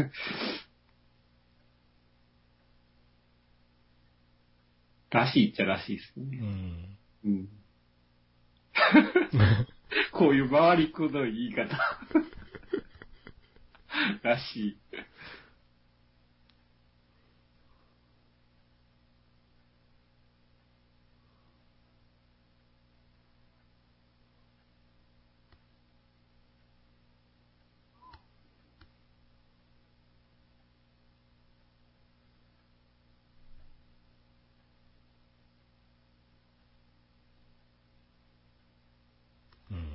[5.10, 6.36] らしいっちゃらしいですうね。
[6.38, 6.96] ん。
[7.24, 7.48] うん。
[10.12, 11.76] こういう回りくどい言い方。
[14.22, 14.78] らしい。
[39.70, 39.90] うん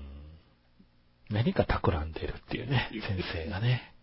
[1.46, 3.95] 何か企んでるっていうね、先生がね。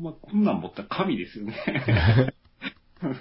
[0.00, 2.34] ま、こんなん持ったら神ですよね。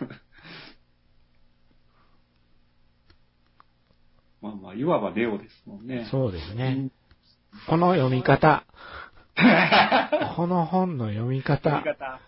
[4.41, 6.07] まあまあ、いわばネオですもんね。
[6.09, 6.89] そうですね。
[7.67, 8.65] この読み方。
[10.35, 11.83] この本の読み方言い。
[11.83, 12.19] 方。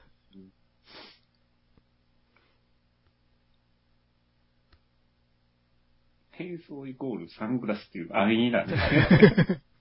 [6.31, 9.61] 変装イコールサングラスっていう安易なんですね。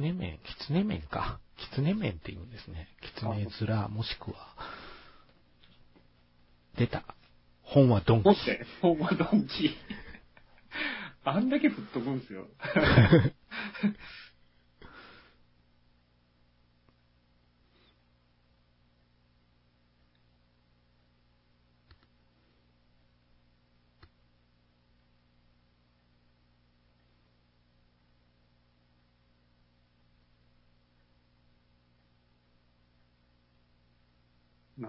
[0.00, 1.40] キツネ麺、キツネ麺か。
[1.58, 2.88] キツネ麺って言うんですね。
[3.02, 4.56] キツネ面、もしくは。
[6.78, 7.04] 出た。
[7.60, 8.32] 本はドンキ持。
[8.32, 9.76] って、ほんまドンキ。
[11.22, 12.46] あんだけ吹っ飛ぶんすよ。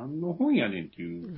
[0.02, 1.38] 何の本やねんっていう。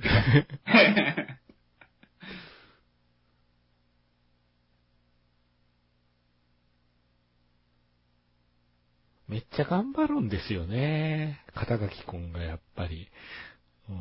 [9.28, 11.44] めっちゃ頑張るんですよね。
[11.54, 13.10] 肩書きくんがやっぱり。
[13.90, 13.96] うん。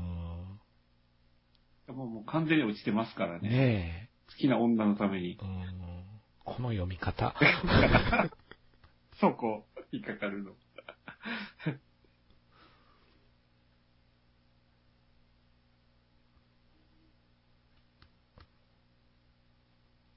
[1.95, 3.49] もうもう完全に落ちてますからね。
[3.49, 5.43] ね好きな女のためにえ。。
[5.43, 6.05] うん。
[6.45, 7.36] この読み方。
[9.20, 10.53] そこ、引っかかるの。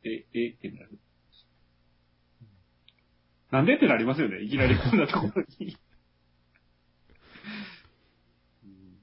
[0.07, 0.99] え、えってなる。
[3.51, 4.43] なんでってなりますよね。
[4.43, 5.77] いきなりこんなところに。
[8.65, 8.97] うん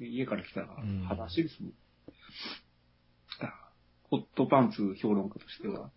[0.00, 1.72] 家から来たらうん、裸足ですもん。
[3.40, 3.52] あ
[4.04, 5.90] ホットパンツ評論家としては、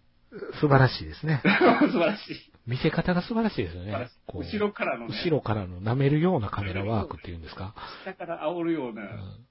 [0.59, 1.41] 素晴らしいですね。
[1.81, 2.50] 素晴らしい。
[2.67, 3.83] 見せ方が素晴らしいですよ。
[3.83, 7.73] ね後ろからのね、後ろからの舐めるようなカメラワークっていうんですか。
[8.05, 9.45] 下から煽るような、うん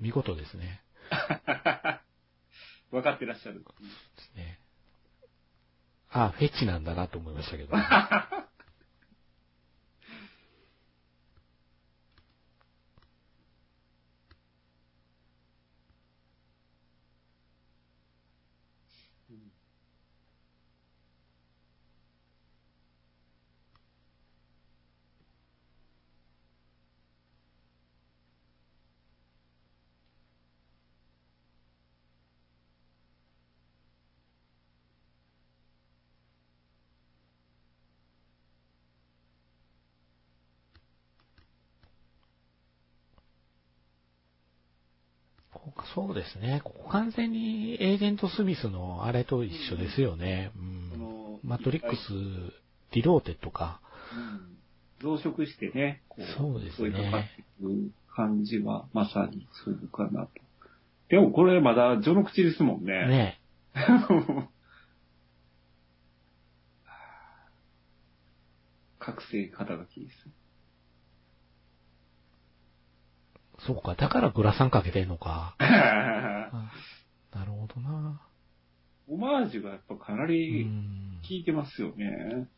[0.00, 0.80] 見事ですね。
[2.90, 3.64] 分かってらっしゃる。
[3.64, 3.64] で
[4.22, 4.60] すね。
[6.10, 7.70] あ、フェチなんだなと思いましたけど。
[7.70, 7.76] こ
[45.52, 46.60] こそうですね。
[46.64, 50.52] ここ完全にエージェント・スミスのあれと一緒ですよね。
[50.56, 50.58] う
[50.90, 50.98] そん。
[50.98, 51.98] のマトリックス、
[52.92, 53.80] ディローテとか。
[54.12, 54.58] うん
[55.00, 57.28] 増殖してね、こそうですね襲いかかって
[57.62, 60.30] くる感じは、まさにそうかなと。
[61.08, 63.06] でもこれまだ序の口ですもんね。
[63.06, 63.40] ね
[68.98, 70.28] 覚醒肩書きです。
[73.68, 75.54] そうか、だからグラサンかけてんのか。
[75.60, 76.72] あ
[77.34, 78.22] なるほどな。
[79.06, 81.20] オマージュがやっぱかなうりん。
[81.22, 82.48] 効いてますよね。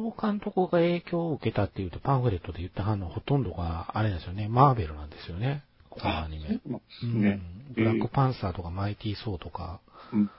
[0.00, 4.48] 東監督が影響を受けたっていうとパンフレットで言った反応ほとんどがあれなんですよね。
[4.48, 5.64] マーベルなんですよね。
[5.90, 6.60] このアニメ。
[6.64, 7.40] そうなん。
[7.74, 9.80] ブラックパンサーとかマイティー・ソーとか、
[10.12, 10.30] うん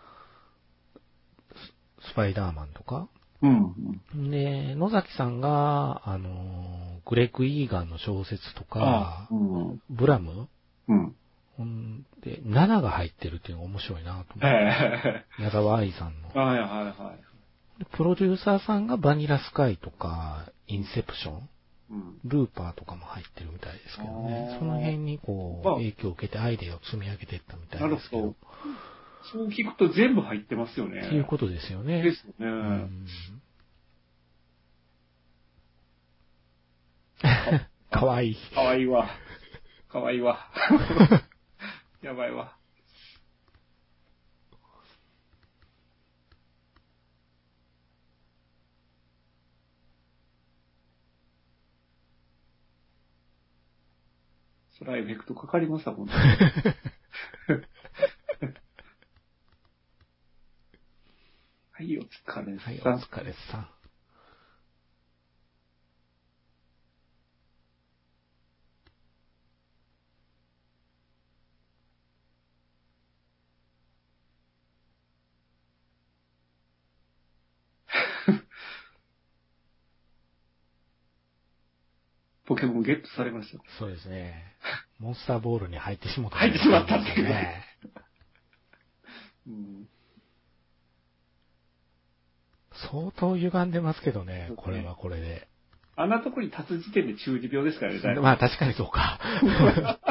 [2.03, 3.07] スパイダーマンとか。
[3.43, 3.75] うん。
[4.15, 9.81] うんで、野崎さんが、あのー、グレッグ・イーガンの小説とか、うん。
[9.89, 10.47] ブラム？
[10.87, 12.05] うん。
[12.23, 14.47] で、7が入ってるっていうのが面白いなと思って。
[15.39, 16.39] え矢沢愛さんのえ。。
[16.39, 17.30] はいはいはい。
[17.81, 21.49] でプロデューサーさんがバニラスカイとか、インセプション、
[21.89, 22.19] うん。
[22.23, 28.35] ルーパーとかも入ってるみたいですけどねその辺にこう、まあ影響を受けてアイデアを積み上げていったみたないるですけど。
[29.33, 31.01] そう聞くと全部入ってますよね。
[31.01, 32.01] っていうことですよね。
[32.01, 32.45] ですよね。
[32.45, 33.07] うん
[37.91, 38.37] かわいい。
[38.55, 39.09] かわいいわ。
[39.89, 40.39] かわいいわ。
[42.01, 42.55] やばいわ。
[54.81, 56.13] そらエフェクトかかりましたもんね。
[61.71, 62.97] はい、お疲れはい、おさん。
[62.97, 63.67] 疲れさん。
[82.51, 83.63] ポケモンゲットされました。
[83.79, 84.33] そうですね。
[84.99, 87.63] モンスターボールに入ってしまった、入ってしまったっていうね。
[89.47, 89.87] うん
[92.91, 95.47] 相当歪んでますけどねねこれはこれで。
[95.95, 99.19] あんなとこに立つ時点で中二病ですからね、まあ確かにそうか。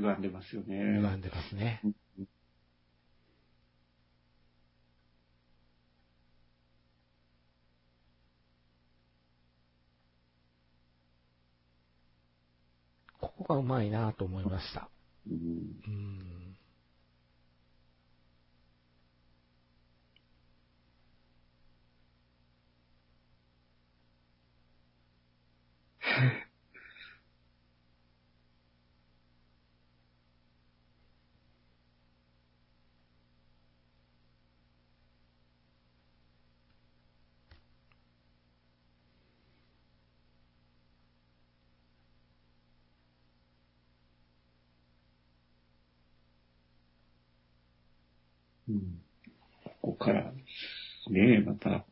[0.00, 0.76] 歪んでますよね。
[0.96, 1.82] 歪んでますね。
[13.20, 14.88] ここがうまいなと思いました。
[15.30, 16.56] うん
[49.64, 50.32] ここから、
[51.10, 51.84] ねえ、また。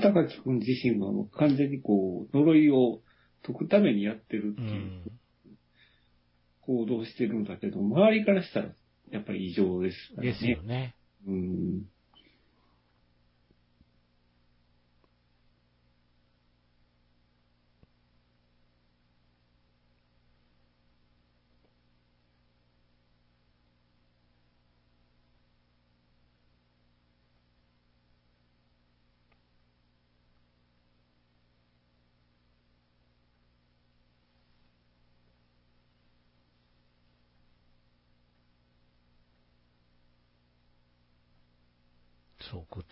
[0.00, 3.00] 片垣くん自身はもう完全にこう、呪いを
[3.44, 4.64] 解くためにやってるってう。
[4.64, 5.02] いうん
[6.66, 8.74] 行動をしてるんだけど、周りからしたら
[9.10, 10.32] やっぱり異常ですからね。
[10.32, 10.96] ですよね。
[11.26, 11.82] うん。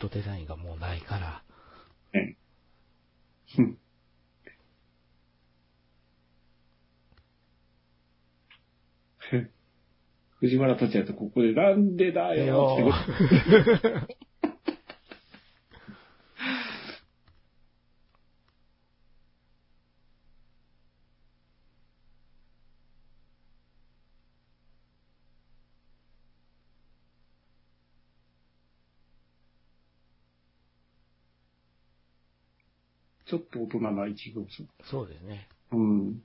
[0.08, 1.42] トデザインがもうないから。
[3.58, 3.78] うん。
[10.40, 11.96] 藤原達也とここでなん。
[11.96, 14.18] でだよって。
[33.34, 34.68] ちょっと大人な一号さん。
[34.90, 35.48] そうですね。
[35.72, 36.22] うん。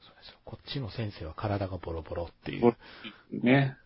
[0.00, 2.76] そうですよこっちの先生は体がボロボロっていボう
[3.32, 3.40] ロ。
[3.40, 3.76] ね。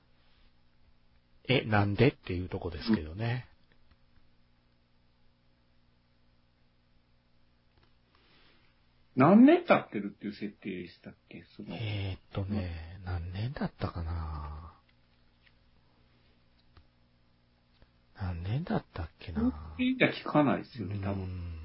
[1.51, 3.46] え、なんでっていうとこですけどね。
[9.16, 11.44] 何年経ってるっていう設定でしたっけ？
[11.57, 14.67] その、えーっとね、何年だったかな
[18.20, 21.22] 何年だったっけなじゃ聞かないですよね、多分。
[21.22, 21.58] うん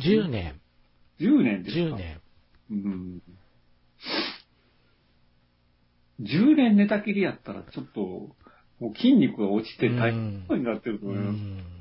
[0.00, 0.60] 10年。
[1.20, 1.96] 10年ですか？10。
[1.96, 2.20] 年。
[2.70, 3.22] うん。
[6.20, 11.36] 10年寝たきりやったら、ちょっと、もう筋肉が落ちて大変になってるとう思います。
[11.38, 11.72] ん。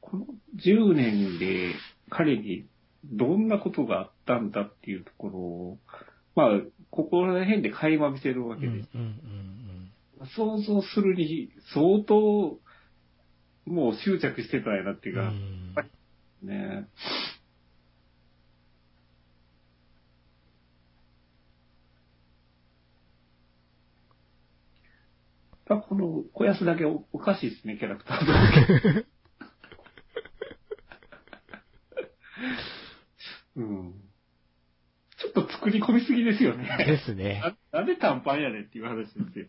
[0.00, 0.26] この
[0.56, 1.74] 10年で
[2.10, 2.66] 彼に
[3.04, 5.78] どんなことがあったんだっていうところを、
[6.34, 8.90] まあ、ここら辺で垣間見せるわうんうんけです。
[8.94, 9.20] うん
[10.34, 12.58] 想像するに相当、
[13.66, 15.74] もう執着してたんやなっていうか、うん
[16.42, 16.88] ね。
[25.68, 29.08] この小安だけおおかしいですね、キャラクター と。
[33.58, 33.94] うん。
[35.18, 36.68] ちょっと作り込みすぎですよね。
[36.86, 37.42] ですね。
[37.72, 39.46] ななんで短パンやねんっていう話ですよ。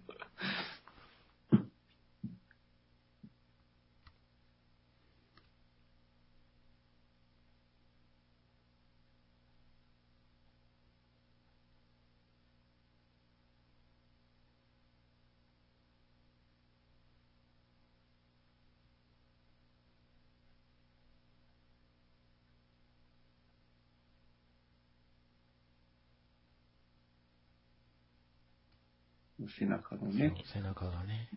[29.57, 30.33] 背中のね。
[30.53, 31.29] 背中がね。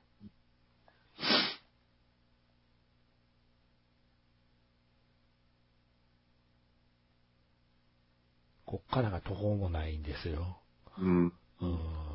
[8.65, 10.59] こっからが途方もないんですよ。
[10.99, 11.07] うん。
[11.17, 11.33] うん。
[11.61, 12.12] うん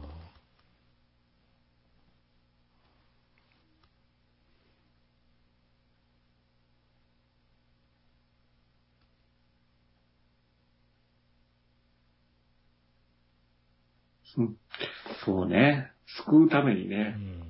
[15.28, 15.92] そうね。
[16.26, 17.42] 救うためにうね、ん。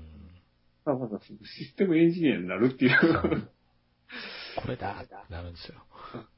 [0.84, 3.52] わざわざシステムエンジニアになるっていう。
[4.56, 5.76] これだなるんですよ。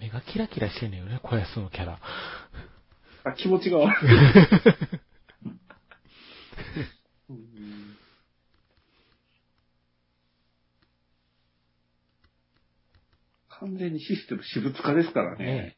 [0.00, 2.00] 目がキラキラしてんのよね、小安のキャラ。
[3.24, 3.96] あ気持ちが悪い。
[7.30, 7.96] うん
[13.60, 15.44] 完全にシステム私物化ですからね。
[15.44, 15.76] ね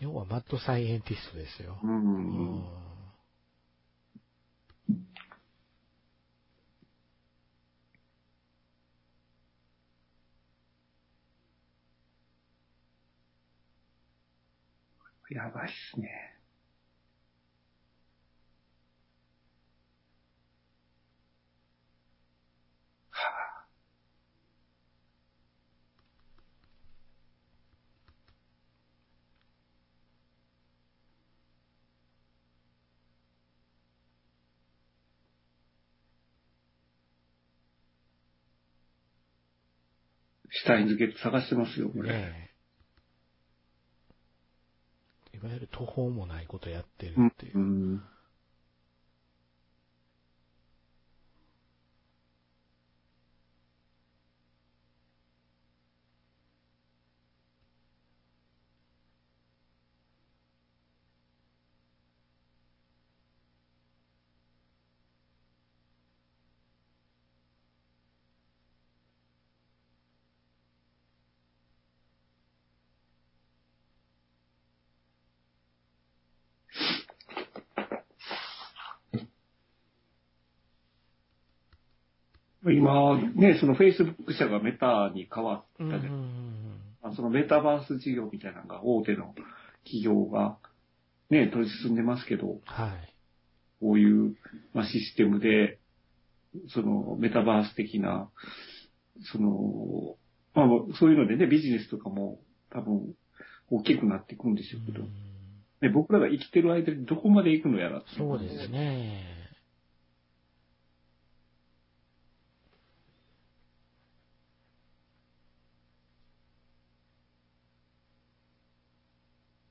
[0.00, 1.78] 要はマッドサイエンティストですよ。
[1.84, 1.98] うんう
[2.58, 2.89] ん
[15.30, 16.08] やばいっすね。
[23.10, 23.20] は
[23.62, 23.66] あ、
[40.50, 42.10] 死体漬け探してますよ、これ。
[42.12, 42.49] ええ
[45.42, 47.58] いわゆる途方もないことやってるっていう。
[47.58, 48.02] うん。
[82.62, 86.10] 今、ね、その Facebook 社がメタに変わったじん
[87.04, 89.34] うんそのメタバース事業みたいなのが大手の
[89.84, 90.58] 企業が
[91.30, 93.14] ね、取り進んでますけど、はい。
[93.80, 94.36] こういう、
[94.74, 95.78] まあ、システムで、
[96.68, 98.28] そのメタバース的な、
[99.32, 100.16] その、
[100.54, 100.66] まあ、
[100.98, 103.14] そういうのでね、ビジネスとかも多分
[103.70, 105.08] 大きくなっていくんでしょうけど、うん
[105.80, 108.68] ね、僕らが生きてる間にどこまで行くのやらそうです。
[108.68, 109.39] ね。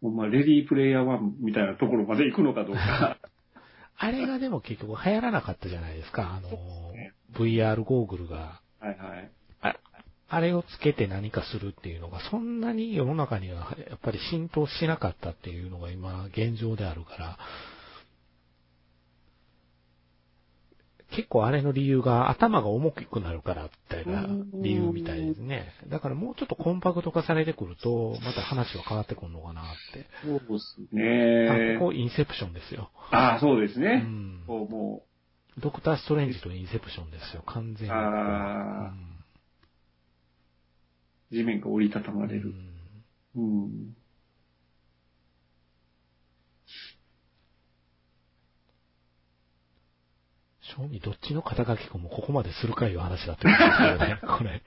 [0.02, 3.18] まあ、レディープレイヤー1みたいなところまで行くのかどうか。
[4.02, 6.34] あれがでも結局流行らなかったじゃないですか。
[6.34, 6.50] あの
[6.94, 8.62] ね、VR ゴーグルが。
[8.80, 9.30] はいはい。
[9.62, 9.76] あ
[10.30, 17.38] あれをつけて何かするっていうのが、そんなに世の中にはやっぱり浸透しなかったっていうのが今現状であるから、
[21.16, 24.28] 結構あれの理由が頭が重くなるからっていうのが
[24.62, 25.72] 理由みたいですね。
[25.88, 30.06] だからもうちょっとコンパクト化されてくると、また話は変わってくるのかなって。
[30.24, 31.78] そうですあね。
[31.80, 32.92] ここインセプションですよ。
[33.12, 33.98] ああ、そうですうね。
[33.98, 34.44] ん。
[34.46, 35.04] こうも
[35.58, 37.92] ドクターストレンジとインセプションですよ、完全に。
[37.94, 38.96] あー
[41.32, 42.54] う、地面が折りたたまうんれる。
[43.36, 43.96] うん。
[50.76, 54.62] 正味どっちの肩書きかもここまでするかいう話だってことですよね、 これ。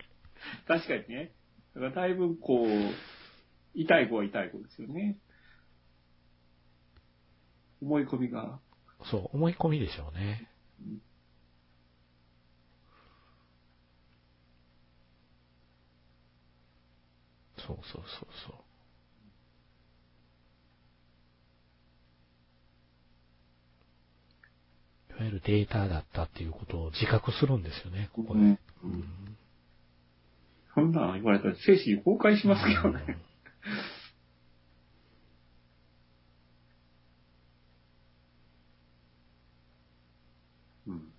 [0.66, 1.32] 確かにね。
[1.74, 2.68] だからだいぶこう、
[3.74, 5.16] 痛い子は痛い子ですよね。
[7.80, 8.60] 思い込みが。
[9.10, 10.48] そう、思い込みでしょうね。
[17.66, 18.62] そうそうそうそう。
[25.11, 28.40] いわゆるデータだったっていうことを自覚するんですよね、ここで。
[28.40, 29.04] うんうん
[30.74, 33.18] そんなん言われたら精神崩壊しますけどね。
[40.86, 41.12] うん。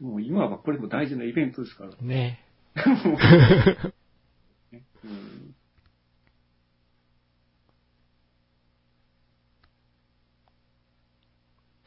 [0.00, 1.90] もう今はこれも大事なイベントですから。
[2.00, 2.40] ね。
[5.04, 5.54] うん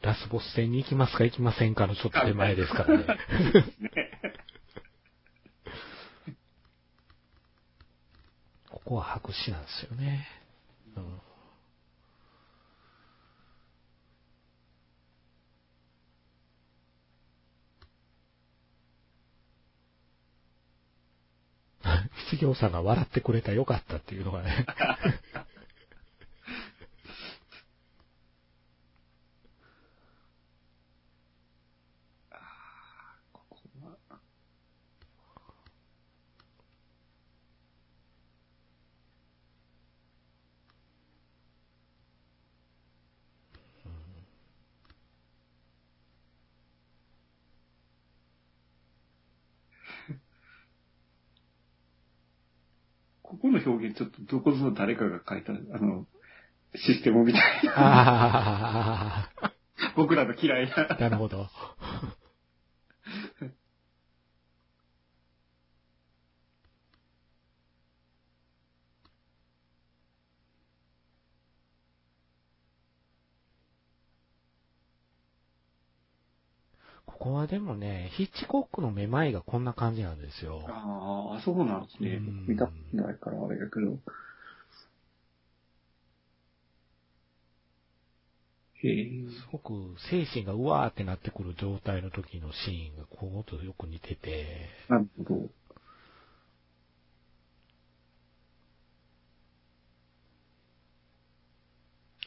[0.02, 3.06] ラスボス戦に行きますか行きませんかのちょっと手前ですからね。
[8.70, 10.28] ここは白紙なんですよね。
[10.96, 11.20] うん
[21.84, 24.66] 失業さんが笑ってくれたよかったっていうのがね。
[53.22, 56.06] ここはこちょっとどこぞの誰かが書いた、あの、
[56.74, 57.72] システムみたいな。
[57.76, 59.30] あ
[59.96, 60.96] 僕らの嫌いなあ、。
[61.00, 61.48] なるほど。
[77.46, 80.62] でもね、ヒッチコックのめまいがこんな感じなんですよ。
[80.68, 82.46] ああ、そうなんですねうん。
[82.46, 83.98] 見たことないからあれだけど。
[88.84, 95.48] すごく精神がうわーってなってくる状態の時のシーンがこことよく似てて、なるほど。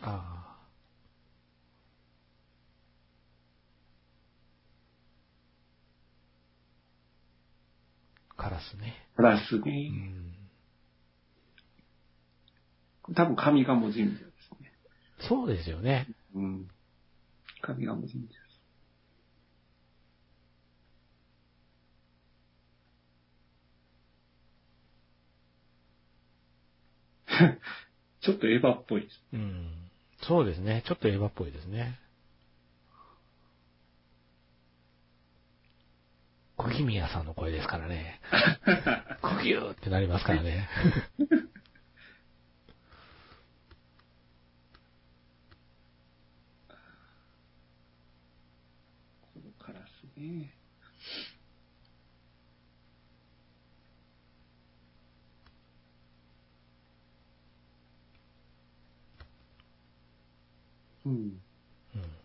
[0.01, 0.47] ああ。
[8.37, 8.93] カラスね。
[9.15, 9.89] プラスうね。
[9.89, 10.33] ん。
[13.15, 14.17] 多分神鴨神社です
[14.61, 14.71] ね。
[15.27, 16.07] そうですよね。
[16.35, 16.67] うん。
[17.61, 18.37] 神鴨神社です。
[28.21, 29.23] ちょっとエヴァっぽいです。
[29.33, 29.73] うん。
[30.23, 30.83] そうですね。
[30.87, 31.99] ちょっとエヴァっぽいですね。
[36.57, 38.19] 小木宮さんの声ですからね。
[39.21, 40.67] クギューってなりますからね。
[41.19, 41.25] こ
[49.35, 50.51] のカラスね。
[61.05, 61.13] うん。
[61.13, 62.17] うん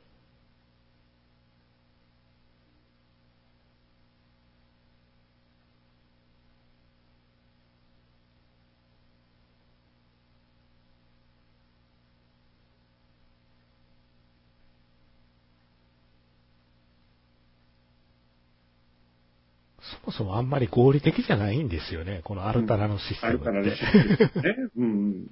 [20.01, 23.45] そもそもあんまり合理的じゃないんですよね、このアルタラのシステムって。
[23.45, 24.57] からですね。
[24.77, 24.87] うん。
[24.87, 25.29] うん。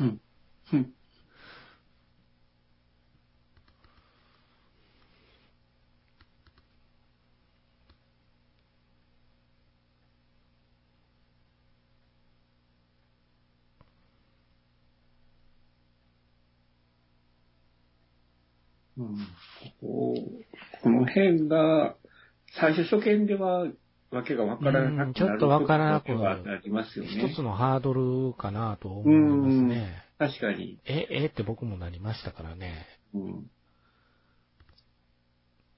[0.00, 0.20] うん。
[0.72, 0.94] うん。
[18.96, 19.16] うん、
[19.80, 20.14] ここ
[20.82, 21.96] この辺が、
[22.60, 23.66] 最初初見では
[24.10, 27.10] わけがわからなくなるうんちょっとわからなくなりますよね。
[27.10, 30.04] 一つのハードルかなと思いますね。
[30.18, 30.78] 確かに。
[30.84, 32.86] え、えって僕もなりましたからね。
[33.14, 33.50] うん。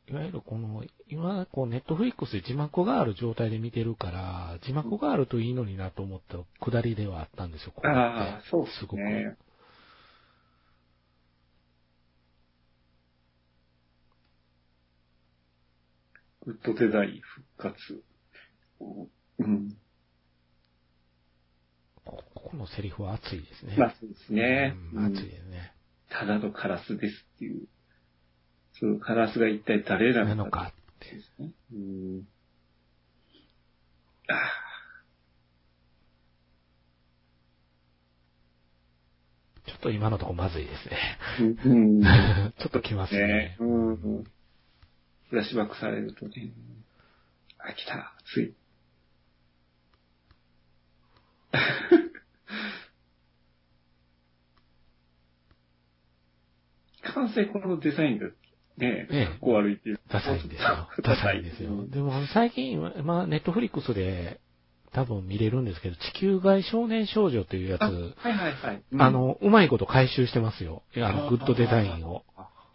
[0.09, 9.03] いわゆるこの、今、こう、ネットフリックスで字幕がある状態で見てるから、字幕があるといいのになと思ったくだりではあったんですよ、これってああ、そうですすごく。
[16.47, 18.05] グッドデザイン復活。
[19.41, 19.77] うん。
[22.05, 23.77] こここのセリフは熱いですね。
[23.77, 24.77] まあそうですね。
[24.95, 25.73] うんうん熱いですね。
[26.09, 27.67] ただのカラスですっていう。
[28.79, 30.73] そのカラスが一体誰なのかなのか。
[31.01, 31.51] ですね。
[31.73, 32.29] うん。
[34.29, 34.67] ああ
[39.67, 41.19] ちょっと今のとこまずいですね。
[41.65, 42.03] うん。
[42.03, 43.57] ちょっときますねね。。
[43.59, 44.25] うん。
[45.29, 46.53] フラッシュバックされるとね。
[47.59, 48.15] あ、来た。
[48.33, 48.55] つい。
[57.15, 58.27] 完成このデザインが
[58.77, 60.01] ね、ええかっこ悪いっていう。
[60.11, 60.89] ダサいんですよ。
[61.03, 61.87] ダサいですよ。
[61.89, 64.41] でも、最近、まあ、ネットフリックスで
[64.93, 67.95] 多分見れるんですけど、地球外少年少女っていうやつ、あはい
[68.33, 68.83] はいはい。
[68.93, 70.83] うんあ、の、うまいこと回収してますよ。
[70.97, 72.25] あの、グッドデザインを。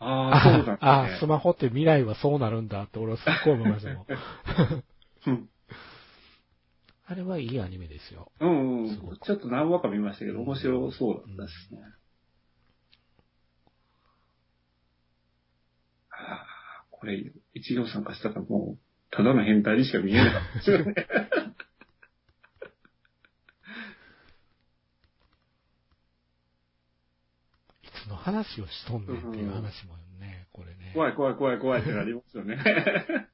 [0.03, 0.77] ああ、そうなんですね。
[0.81, 4.05] ああ、スマホって未来はそうなるんだって俺はすっごい思いましたもん。
[5.27, 5.49] うん
[7.07, 8.31] あれはいいアニメですよ。
[8.39, 11.81] うんうんちょっと何話か見ましたけど、面白そうだったですね。
[16.07, 18.79] はあ、これ、一行参加したらもう、
[19.13, 20.95] ただの変態にしか見えなかったですよね。
[27.83, 30.91] いつの話をしとんねんっていう話もね、これね。
[30.93, 32.57] 怖い怖い怖い怖いってなりますよね。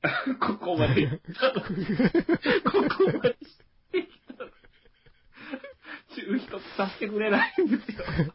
[0.40, 1.60] ここまで行ったの。
[1.62, 1.68] こ
[2.96, 3.58] こまでし
[3.92, 4.50] てきたの。
[6.14, 8.04] 中一つさせてくれないんですよ。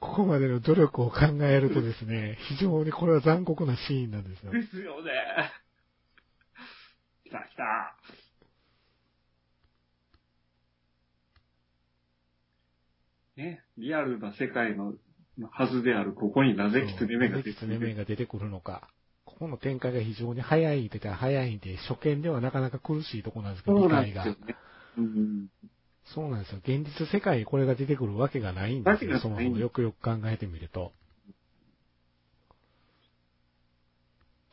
[0.00, 4.52] ここまでの努力を考えるとですね、非常にこれは残酷なシーンなんですよ。
[4.52, 5.12] ですよね。
[7.24, 7.96] 来た来た。
[13.36, 14.94] ね、リアルな世界の
[15.50, 17.34] はずであるここになぜ狐目る？
[17.94, 18.88] が出てくるのか。
[19.38, 24.24] この展開が非常に早いって言ったら早いんで、初見ではなかなか苦しいとこなんですけど、理解が。
[26.14, 26.58] そうなんですよ。
[26.58, 29.18] 現実世界にこれが出てくるわけがないんですよ。
[29.18, 30.92] そもそもよくよく考えてみると。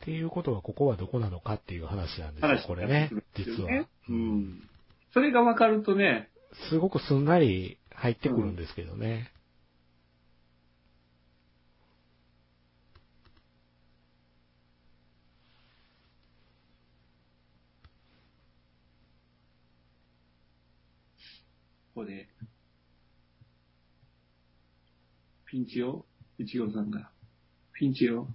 [0.01, 3.88] っていうことは、ここはどこなのかっていう話なんですよ、話これね実は。
[4.10, 4.69] うん。
[5.14, 6.30] それが分かるとね、
[6.69, 9.31] すごくすんなり入ってくるんですけどね。
[21.93, 22.27] ここで、
[25.45, 26.07] ピンチよ、
[26.39, 27.11] 一号さんが。
[27.73, 28.27] ピンチよ。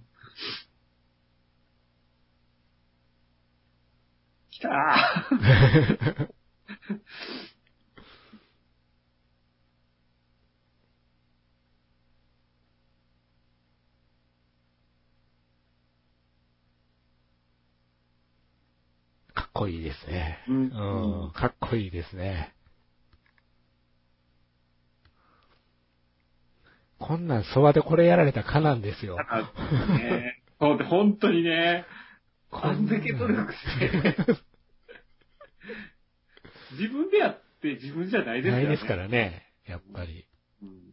[4.53, 6.29] 来たー
[19.35, 20.45] かっこいいですね。
[20.47, 20.63] うん
[21.25, 22.55] うん、かっこいいですね。
[26.99, 29.17] こんなん、そばでこれやられたかなんですよ。
[29.17, 31.87] ね、本当にね、
[32.51, 33.91] あんだけ努力して、
[36.73, 38.65] 自分でやって自分じゃないですからね。
[38.65, 40.27] ないですからね、やっぱり。
[40.63, 40.89] うん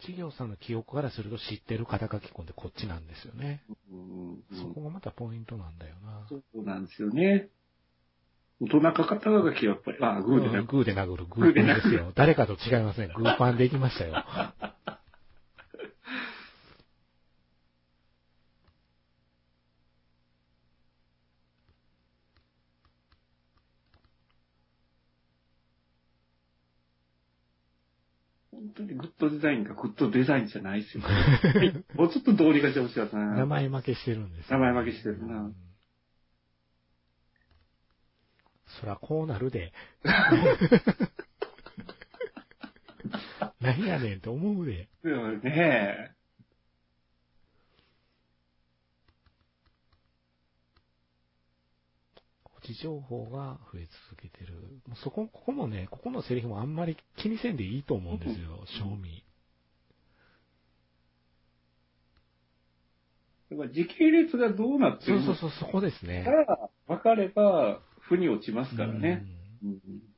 [0.00, 3.62] 一行さんの記憶からすると知ってる肩書き込んでこっちなんですよね。
[4.60, 6.26] そこがまたポイントなんだよな。
[6.28, 7.48] そうなんですよね。
[8.60, 12.12] 大人か肩書きはやっぱり、あ、グーでなく、うんグーで殴る、グーパンですよ。
[12.16, 13.12] 誰かと違いません。
[13.12, 14.24] グーパンで行きましたよ。
[28.50, 31.02] 本当にグッドデザインがグッドデザインじゃないですよ。
[31.06, 33.34] はいもうちょっと道理がしてほしかったな。
[33.34, 35.56] 名前負けしてるんですよ名前負けしてるなうん
[38.80, 39.72] そらこうなるで。
[43.60, 44.88] 何やねんって思うで。
[45.04, 46.23] うんねえ。
[52.72, 54.54] 情報が増え続けてる。
[55.02, 59.22] そこ、ここもね、ここのセリフもあんまり気にせんでいいと思うんですよ、賞味。
[63.50, 66.24] だから時系列がどうなってるのかそうそうそう、そこですね。
[66.24, 69.26] が分かれば、負に落ちますからね。
[69.62, 70.13] うんうんうん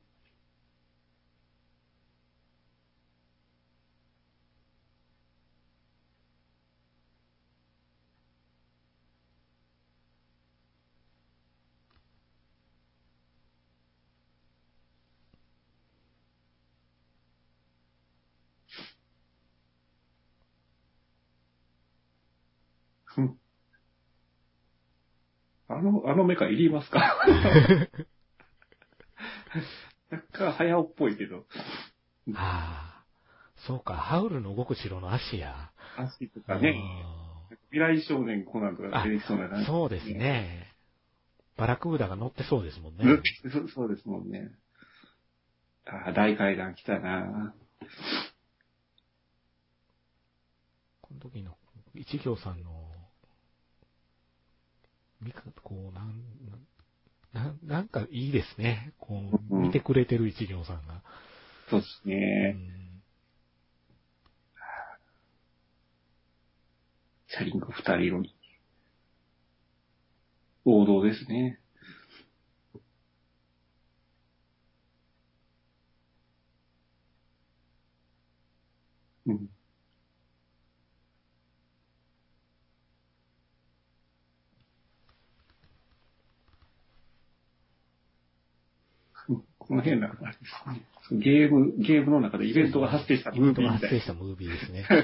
[25.77, 26.99] あの、あのメカいりますか？
[30.09, 31.45] なんか、早尾っぽいけど。
[32.35, 33.05] ああ、
[33.67, 35.71] そうか、ハウルの動く城の足や。
[35.97, 36.75] 足とかね、
[37.51, 39.65] あ未来少年コナンとか出てきそうなー感じ。
[39.65, 40.73] そうですね。
[41.57, 43.03] バラクーダが乗ってそうですもんね。
[43.73, 44.51] そうですもんね。
[45.85, 47.53] ああ、大階段来たな
[51.01, 51.57] この時の
[51.95, 52.86] 一行さんの、
[55.21, 56.23] 見か、こう、なん、
[57.33, 58.93] なん、なんかいいですね。
[58.99, 59.15] こ
[59.49, 61.01] う、うん見てくれてる一行さんが。
[61.69, 62.51] そうですうね。
[62.53, 63.03] ん
[67.29, 68.35] チャリンコ二人色に。
[70.65, 71.59] 王道ですね。
[79.25, 79.49] うん。
[89.67, 90.37] この辺なあれで
[91.07, 91.21] すね。
[91.21, 94.87] ゲーム、ゲームの中でイベントが発生したイベントがみたい発生したムービーですね。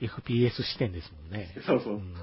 [0.00, 1.54] FPS 視点ですもんね。
[1.66, 1.94] そうそう。
[1.94, 2.14] ん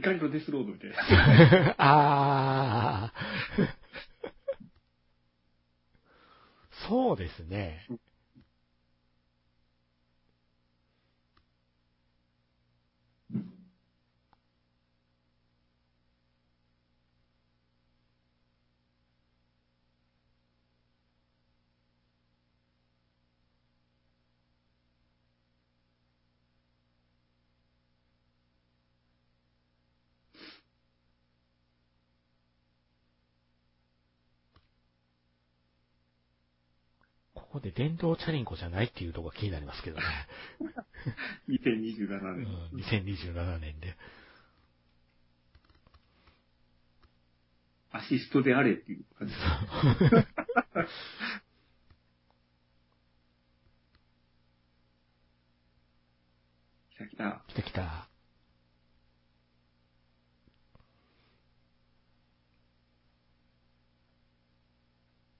[0.00, 1.74] 怒りのデスロードみたいな。
[1.78, 3.12] ああ。
[6.88, 7.86] そうですね。
[37.50, 40.04] ここで電動チャリンコじゃないっていうところが気になりますけどね。
[41.50, 43.02] 2027うん年。
[43.02, 43.96] 2027年で。
[47.90, 49.34] アシストであれっていう感じ。
[56.94, 57.42] 来た来た。
[57.48, 58.08] 来た来た。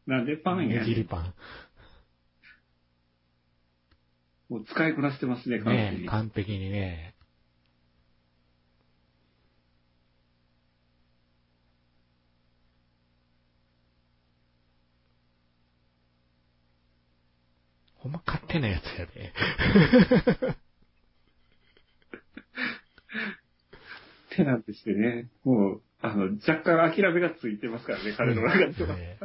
[0.09, 1.35] なんでパンやねじりパン。
[4.51, 6.03] もう使いこなしてますね、完璧に。
[6.03, 7.15] ね完璧にね。
[17.99, 19.33] ほんま勝手なやつやで。
[24.35, 28.97] 手なんてしてね、もう、あの、若干諦めがついてますからね、彼の中では。
[28.97, 29.17] ね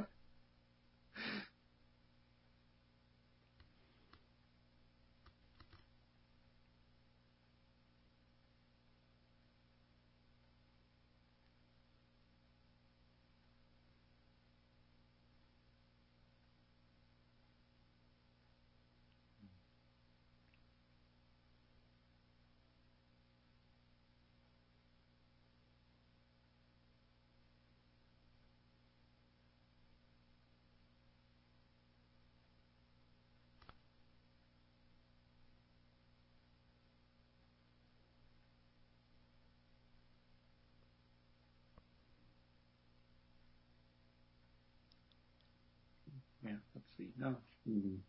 [46.56, 47.38] ね、熱いな。
[47.68, 48.03] うん。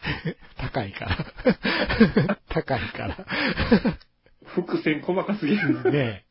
[0.56, 2.38] 高いから。
[2.48, 3.26] 高いから。
[4.44, 5.90] 伏線細かすぎる。
[5.90, 6.26] ね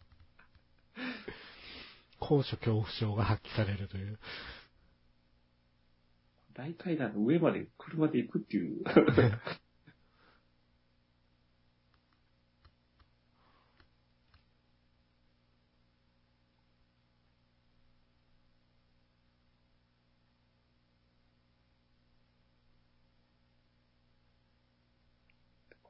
[2.19, 4.19] 高所恐怖症が発揮されるという。
[6.53, 8.83] 大階段の上まで車で行くっていう。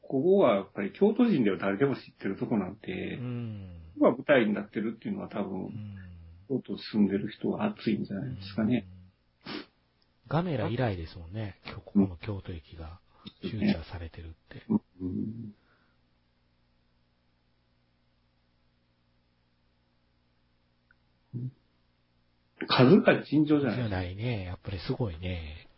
[0.10, 3.70] ここはやっぱり京都人では誰でも知ってるとこなんうて、ん。
[4.00, 5.72] ここが舞台になってるっていうのは多う分、ん。
[6.50, 8.88] 京都住んでる人は熱いんじゃないですかね。
[10.28, 11.58] ガメラ以来ですもんね。
[11.76, 13.00] ここの京都駅が
[13.42, 14.64] フューチャーされてるって。
[15.00, 15.54] うん。
[22.68, 24.46] 数が尋常じゃじゃないないね。
[24.46, 25.69] やっぱりすごいね。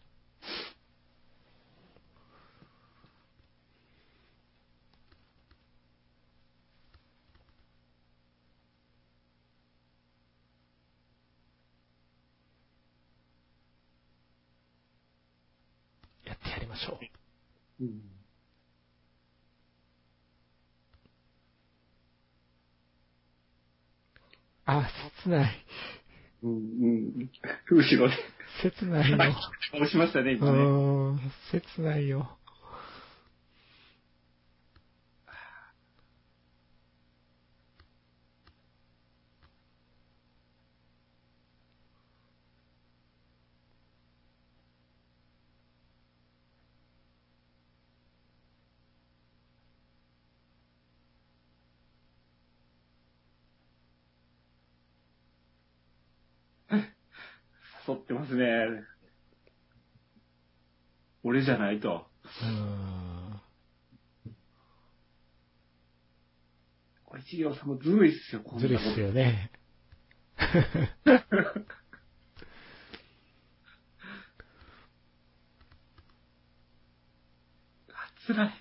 [16.51, 16.99] やってやりましょ
[17.81, 17.83] う。
[17.83, 18.01] うん
[24.65, 24.87] あ、
[25.23, 25.65] 切ない。
[26.43, 27.29] うんうん
[27.69, 28.15] 後ろで
[28.61, 29.17] 切ないよ。
[29.71, 30.57] 倒しましたね、う今ね。
[30.59, 32.37] ーん、切ないよ。
[58.31, 58.45] 反って
[58.75, 58.83] ますね。
[61.23, 62.05] 俺じゃないと。
[67.05, 69.51] これ一行さんもずるいっすよ、こんなずるいっすよね。
[78.25, 78.53] つらい、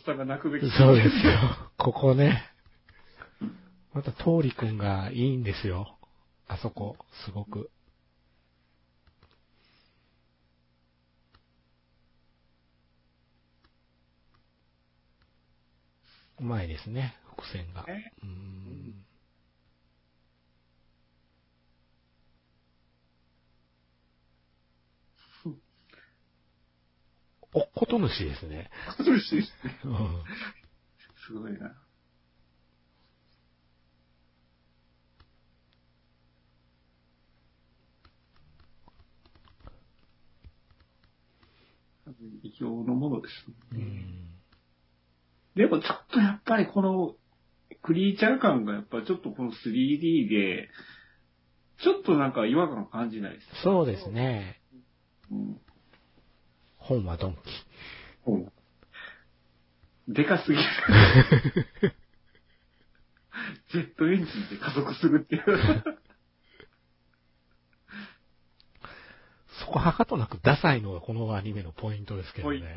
[0.00, 0.70] っさんが泣くべき。
[0.70, 1.38] そうですよ。
[1.76, 2.42] ここね。
[3.92, 5.98] また、通りくんがいいんですよ。
[6.46, 7.70] あそこ、すごく。
[16.40, 17.84] うまいですね、伏線が。
[17.84, 18.87] ねうーん。
[27.54, 28.70] おっこと主ですね。
[28.96, 29.80] 苦しいですね。
[29.84, 29.94] うん。
[31.26, 31.74] すごいな。
[42.42, 43.56] 異形のものですね。
[43.72, 44.28] うん。
[45.54, 47.14] でもちょっとやっぱりこの
[47.82, 50.68] クリーチャー感がやっぱちょっとこの 3D で、
[51.82, 53.46] ちょっとなんか違和感感じないです。
[53.62, 54.60] そうですね。
[55.30, 55.60] うん。
[56.88, 57.38] 本はドンキ。
[58.30, 58.52] うん
[60.08, 60.64] でかすぎる。
[63.70, 64.24] ジェットエンジン
[64.58, 65.42] で加速するっていう。
[69.60, 72.74] そこはかとなくダサいのがこのアニメのポイントですけどね。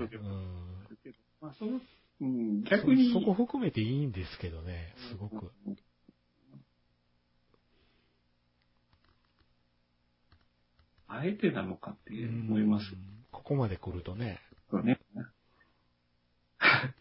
[1.58, 1.80] その、
[2.20, 3.14] うん、逆に。
[3.14, 5.54] そそこ含めていいんですけどね、すごく。
[11.08, 13.21] あえてなのかって思いますうん
[13.52, 14.40] ここまで来るとね。
[14.70, 14.98] そうね。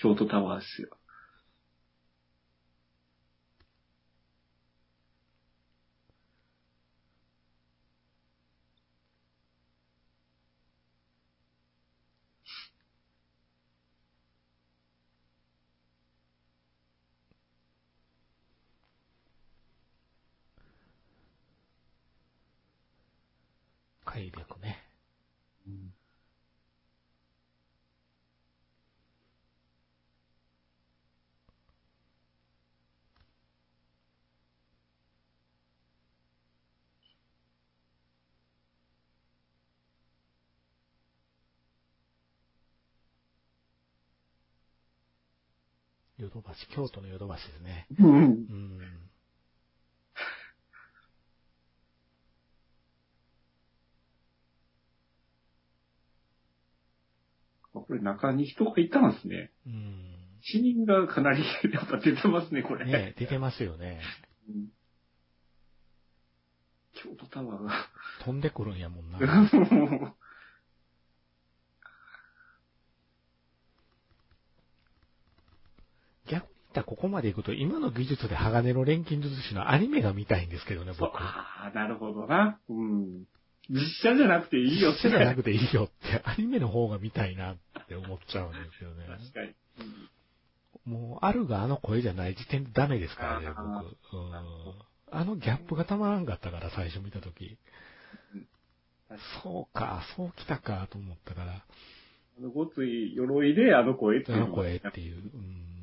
[0.00, 0.96] 京都タワーですよ。
[24.04, 24.86] 快力ね。
[46.18, 47.86] ヨドバシ、京都のヨドバシですね。
[47.98, 48.26] うんう。
[48.28, 48.78] ん。
[57.72, 59.50] これ中に人がいたんですね。
[59.66, 60.16] うん。
[60.42, 61.42] 死人がかなり
[61.72, 62.84] やっぱ出てますね、これ。
[62.84, 64.00] ね出てますよね。
[64.48, 64.68] うん
[66.96, 67.70] 京都タワーが。
[68.24, 69.18] 飛んでくるんやもんな。
[76.26, 81.22] 逆に言ったらここまで行くと、今の技術で鋼の錬金術師のアニメが見たいんですけどね、そう僕。
[81.22, 82.58] ああ、なるほどな。
[82.68, 83.24] うん。
[83.68, 85.08] 実写じゃなくていいよって。
[85.08, 87.56] 実写じゃなくていいよって、アニメの方が見たいなっ
[87.88, 89.06] て思っちゃうんですよね。
[89.08, 89.46] 確かに。
[89.46, 89.54] うん
[90.84, 93.58] もう、あるがあの声じゃない時点でダメですからね、僕。
[93.58, 94.34] うん。
[95.10, 97.58] あのギャップがたまらんかったから、最初見たとき。
[99.42, 101.64] そうか、そうきたか、と思ったから、
[102.38, 105.16] あのごつい鎧であの声っていうあの声っていう。
[105.16, 105.75] うん。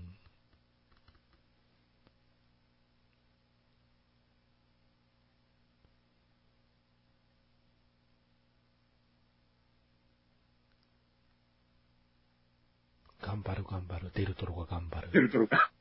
[13.34, 15.22] 頑張る頑張る、デルトロが頑張出る。
[15.22, 15.72] るとろか。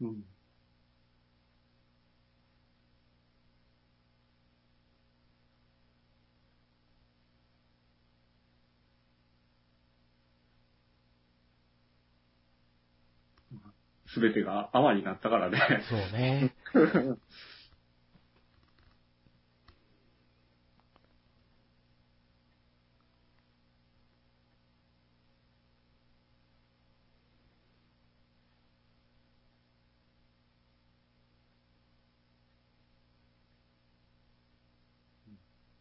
[0.00, 0.33] うん。
[14.14, 15.58] すべてが泡になったからね。
[15.88, 16.54] そうね。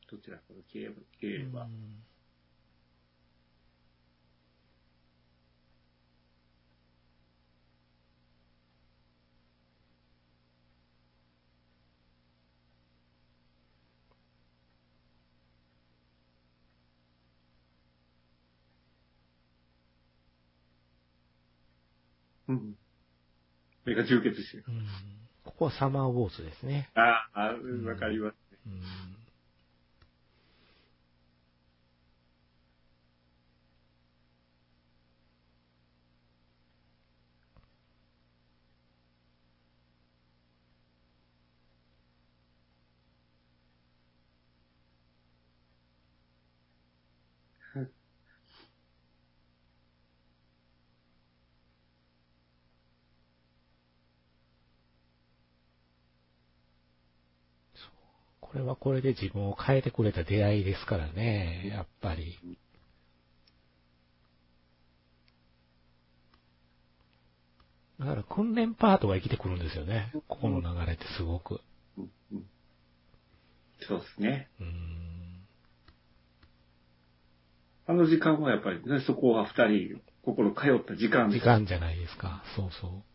[0.09, 1.67] どちらかが消え消えれば。
[22.53, 22.75] うん。
[23.85, 24.63] 目が充血してる。
[24.67, 24.85] うん
[25.43, 26.89] ここはサマーウォーズですね。
[26.95, 27.41] ああ、
[27.85, 28.59] わかりますね。
[28.65, 29.13] うん
[58.39, 62.37] これはこれで自分を変えてくれた出会いですからね、やっぱり。
[67.99, 70.11] だから訓練パートが生きてくるんですよね。
[70.27, 71.61] ここの流れってすごく。
[71.97, 72.43] うんうん
[73.85, 74.47] そうですね。
[77.85, 82.43] あの時間はやっぱり、ね、そこは二人、心通った時間時間じゃないですか。
[82.55, 83.12] そうそう。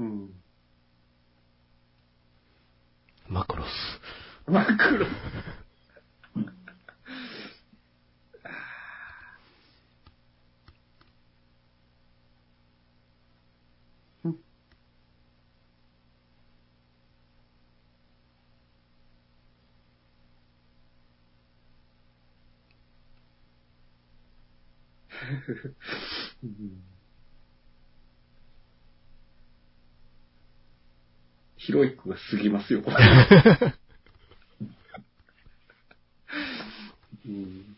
[0.00, 0.30] うん。
[3.28, 3.68] マクロス。
[4.50, 5.06] 真っ黒。
[26.42, 26.89] うん
[31.60, 32.96] ヒロイックが過ぎますよ、これ。
[37.26, 37.76] うん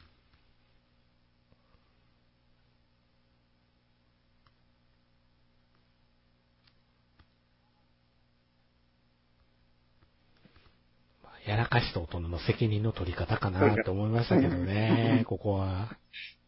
[11.45, 15.97] やらかした大人の責任の取り方かなと思いましたけどね、ここは。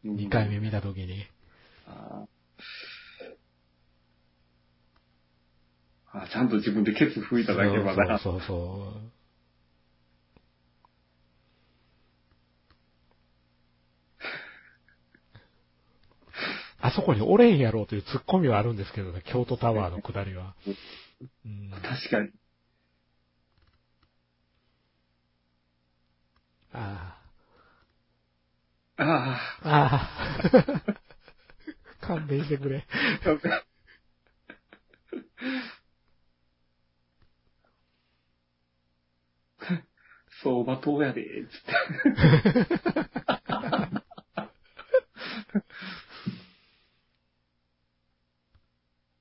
[0.04, 1.24] 2回目見たときに。
[1.86, 2.34] あー
[6.14, 8.18] あ、ちゃんと自分でケツ拭いただけはな。
[8.18, 9.14] そうそうそう。
[16.80, 20.54] あそこにおれんやろうというツッコミはあるんですけどね、京都タワーの下りは。
[21.46, 22.30] うん、確かに。
[26.72, 27.16] あ
[28.96, 30.10] ああ、あ
[30.92, 30.96] あ。
[32.06, 32.86] 勘弁してくれ。
[33.24, 33.64] あ。
[40.42, 41.72] 相場党やで、つって。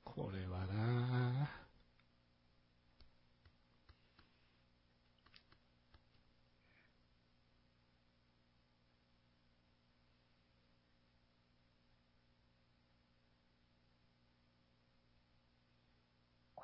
[0.04, 1.50] これはな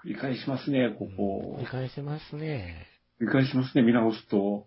[0.04, 1.66] 繰り返しますね、こ繰こり。
[1.66, 2.99] 返せますね。
[3.20, 4.66] 繰り返しますね、見直すと。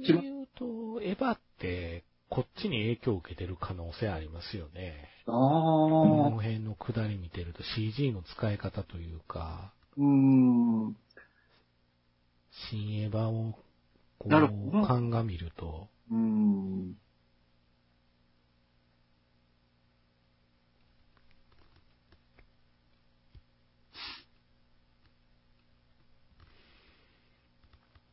[0.00, 5.08] 逆に言うと、エヴァって、こっちに影響を受けてる可能性ありますよね。
[5.26, 6.30] あこのあ。
[6.30, 10.96] 辺の下り見てると CG の使い方というか、うーん。
[12.70, 13.52] 新エヴァを
[14.18, 16.96] こう鑑みると、うーん。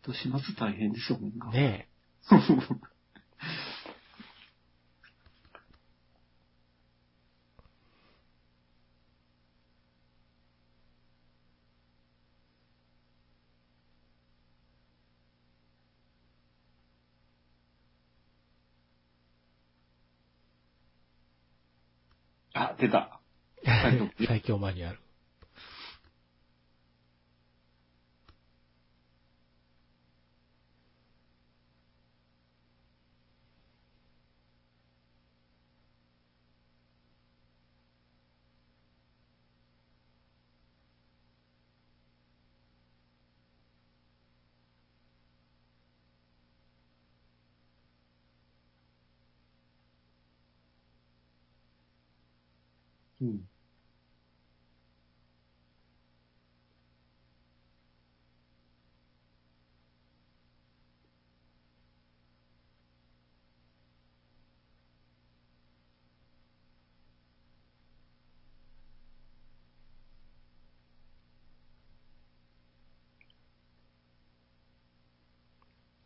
[0.01, 1.51] と始末大変でしょうな。
[1.51, 1.87] ね
[22.53, 23.19] あ、出た。
[24.27, 24.99] 最強マニュアル。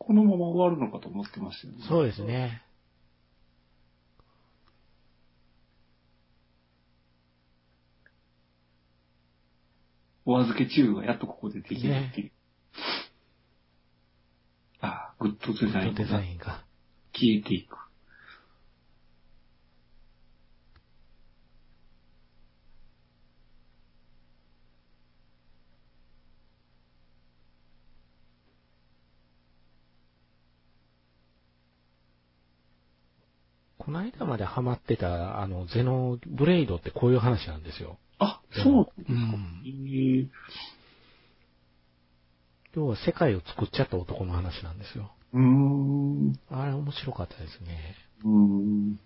[0.05, 1.79] このまま終わるのかと思ってましたよね。
[1.89, 2.61] そうですね。
[10.25, 12.31] お預け中がやっとここでできるっていう。
[14.81, 16.63] ああ、グッドデザインデザがインが。
[17.13, 17.75] 消えていく。
[33.85, 37.97] この間までハマってた、あの、ゼノブレイドってこういう話なんですよ。
[38.19, 38.87] あ、そう。
[38.97, 40.29] うんええ
[42.75, 45.11] 要は世界を作っちゃった男の話なんですよ。
[45.33, 46.27] うーん。
[46.31, 47.95] うあれ面白かったですね。
[48.23, 48.99] ーん。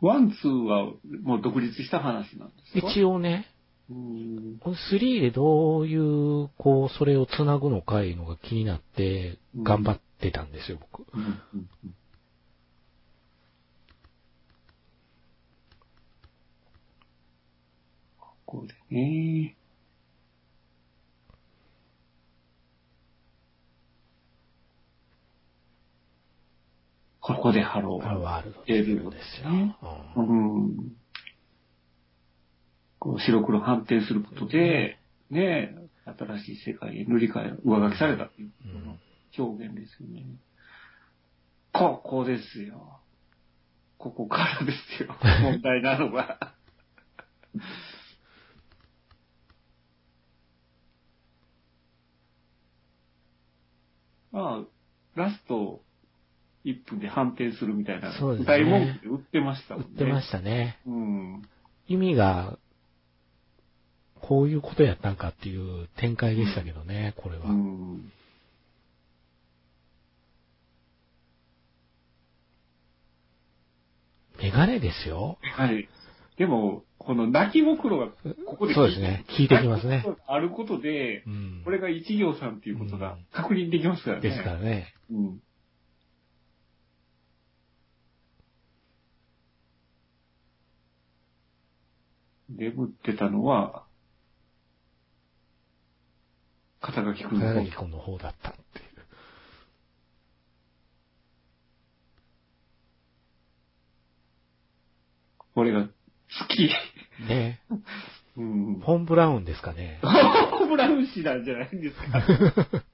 [0.00, 0.92] one、two は
[1.22, 2.90] もう独立した話なんですか？
[2.90, 3.46] 一応ね、
[3.90, 4.60] うーん。
[4.60, 11.06] 3でどういう、こう、それを繋ぐのかいうのが気になって、うん頑張ってたんですよ、僕。
[11.14, 11.94] うんうんうん
[18.46, 19.56] ここでね。
[27.20, 29.50] ここで Hello。Hello World っていうんですよ。
[29.50, 29.76] ね
[30.16, 30.96] ううんん。
[33.06, 34.98] こう白黒反転することで、
[35.30, 38.50] ね、新しい世界へ塗り替え、上書きされたっていう
[39.38, 40.26] 表現ですよね。
[41.72, 42.98] ここですよ。
[43.96, 45.14] ここからですよ。
[45.42, 46.52] 問題なのが。
[54.32, 54.64] まあ、
[55.14, 55.84] ラスト
[56.64, 59.90] 1分で反転するみたいな、そうですね大文句で売ってましたもんね。
[59.92, 60.80] 売ってましたね。
[60.86, 61.42] うん。
[61.86, 62.58] 意味が、
[64.26, 67.44] こういうことやったんかっていう展開でしたけどね、これは。
[67.46, 68.12] うん。
[74.38, 75.38] メガネですよ。
[75.42, 75.88] はい。
[76.38, 78.08] でも、この泣きぼくろが
[78.46, 81.62] ここでそうですね効いてきますねあることで、うん。
[81.64, 84.22] これが一行さんっていうことが確認できますからね。
[84.22, 84.92] ですからね。
[85.10, 85.40] うん。
[92.48, 93.85] 眠ってたのは、
[96.80, 98.86] 肩書きくんの片垣君の方だったっていう。
[105.54, 105.90] これが好
[106.48, 106.70] き。
[107.28, 107.60] ね。
[108.36, 108.80] うん。
[108.80, 109.98] フォン・ブラウンですかね。
[110.68, 112.22] ブラウン氏なんじゃないんですか。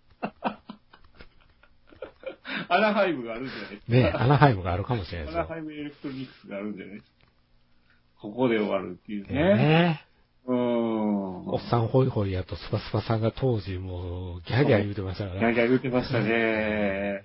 [2.68, 3.92] アナハイムがあるんじゃないですか。
[3.92, 5.40] ね、アナハイムがあるかもしれないですよ。
[5.40, 7.16] アナハイムエレクトロニクスがあるんじゃないですか。
[8.20, 9.34] ここで終わるっていうね。
[9.34, 10.06] ね
[10.46, 10.81] うーん。
[11.46, 15.40] おっさんホイホイやとスパスパさんが当時もうギャーギャー言うてましたから。
[15.40, 17.24] ギャーギャー言ってましたね。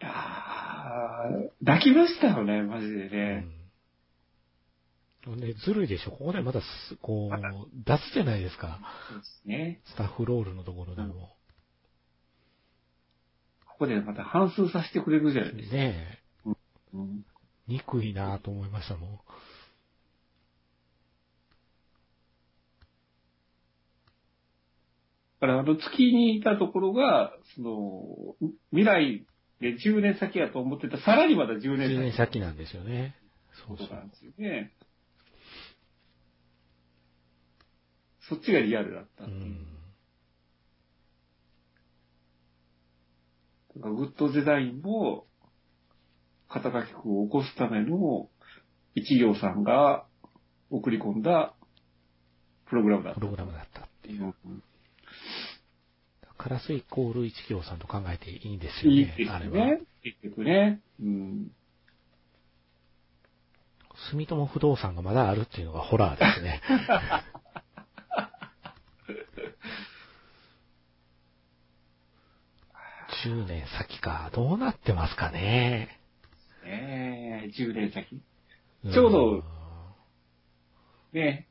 [0.00, 3.46] いやー泣きましたよね、マジでね。
[5.26, 5.40] うん。
[5.40, 6.10] ね、ずるいでしょ。
[6.10, 6.64] ここでまたす、
[7.00, 8.80] こう、出すじゃないですか。
[9.10, 9.80] そうですね。
[9.86, 11.36] スタッフロールのところでも。
[13.66, 15.76] ここでまた反数させてくれるじゃないですか。
[15.76, 16.50] ねえ、
[16.92, 17.24] うん
[17.66, 19.20] 憎いなと思いましたもん。
[25.46, 29.26] から、あの、月にいたところが、その、未来
[29.60, 33.14] で10年先やと思ってた、さらにまだ10 10年年先先なんですよね。
[33.66, 34.72] そうそうなんですよね。
[38.28, 39.30] そっちがリアルだったっう。
[39.30, 39.66] ん。
[43.76, 45.26] だからグッドデザインも、
[46.48, 48.28] 肩書き句を起こすための
[48.94, 50.06] 一行さんが
[50.70, 51.54] 送り込んだ
[52.66, 54.34] プログラムだったプログラムだったっていう。
[54.46, 54.62] うん
[56.44, 58.98] カラスイコール一行さんと考えていいんですよね。
[58.98, 59.54] いいですあれは。
[59.54, 59.80] ね。
[60.02, 60.82] 結局ね。
[61.00, 61.50] うん。
[64.10, 66.60] 住友不動産がまだあるっていうのがホラーですね。
[73.24, 74.30] 10年先か。
[74.34, 75.98] どうなってますかね。
[76.62, 78.16] ねえ、10年先。
[78.16, 78.22] ん
[78.92, 79.42] ちょうど
[81.14, 81.48] ね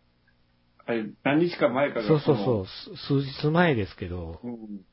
[0.86, 2.08] あれ、何日か前から。
[2.08, 2.66] そうそうそう。
[2.98, 4.48] す数日前ですけど、う。
[4.48, 4.86] うん。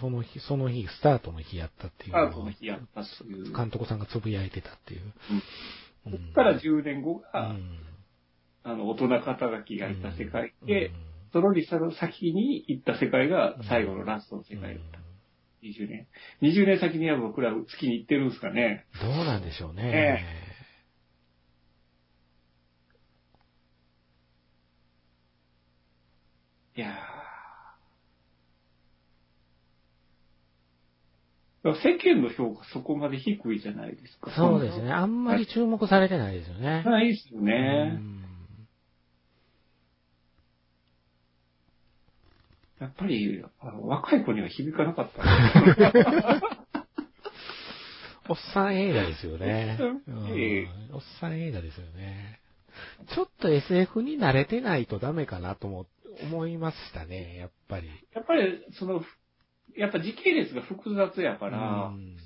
[0.00, 3.52] その日、その日、スタートの日やったっていうあ、のをその日やったっていう。
[3.52, 5.02] 監督さんがつぶやいてたっていう。
[5.30, 5.42] うんうん
[6.06, 7.78] こっから10年後が、うん
[8.62, 10.92] あの、大人肩書きがいた世界で、うん
[11.32, 14.98] そのリサの先に行った世界が最後のラストの世界だった。
[15.66, 16.06] 20年。
[16.40, 18.86] 20年先には僕ら月に行ってるんですかね。
[19.02, 19.82] どうなんでしょうね。
[19.84, 20.45] え
[26.76, 34.30] いやー世間の評価そこまで低いじゃないですか。
[34.36, 34.92] そうですね。
[34.92, 36.84] あんまり注目されてないですよね。
[36.84, 37.88] ないですようね。
[37.98, 38.22] ん
[42.78, 46.40] やっぱり、若い子には響かなかったね。
[48.28, 49.78] おっさん映画ですよね。
[50.92, 52.38] おっさん映画ですよね。
[53.14, 55.86] ちょっと SF に慣れてないとダメかなとも
[56.22, 57.88] 思いましたね、やっぱり。
[58.14, 59.02] やっぱり、その、
[59.76, 62.16] やっぱ時系列が複雑やから、うん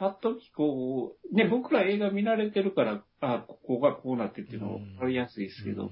[0.00, 5.90] パッとこう、ね、僕ら映画見慣れてるから、あ、ここがこうなってっていうの分かりやすいですけど、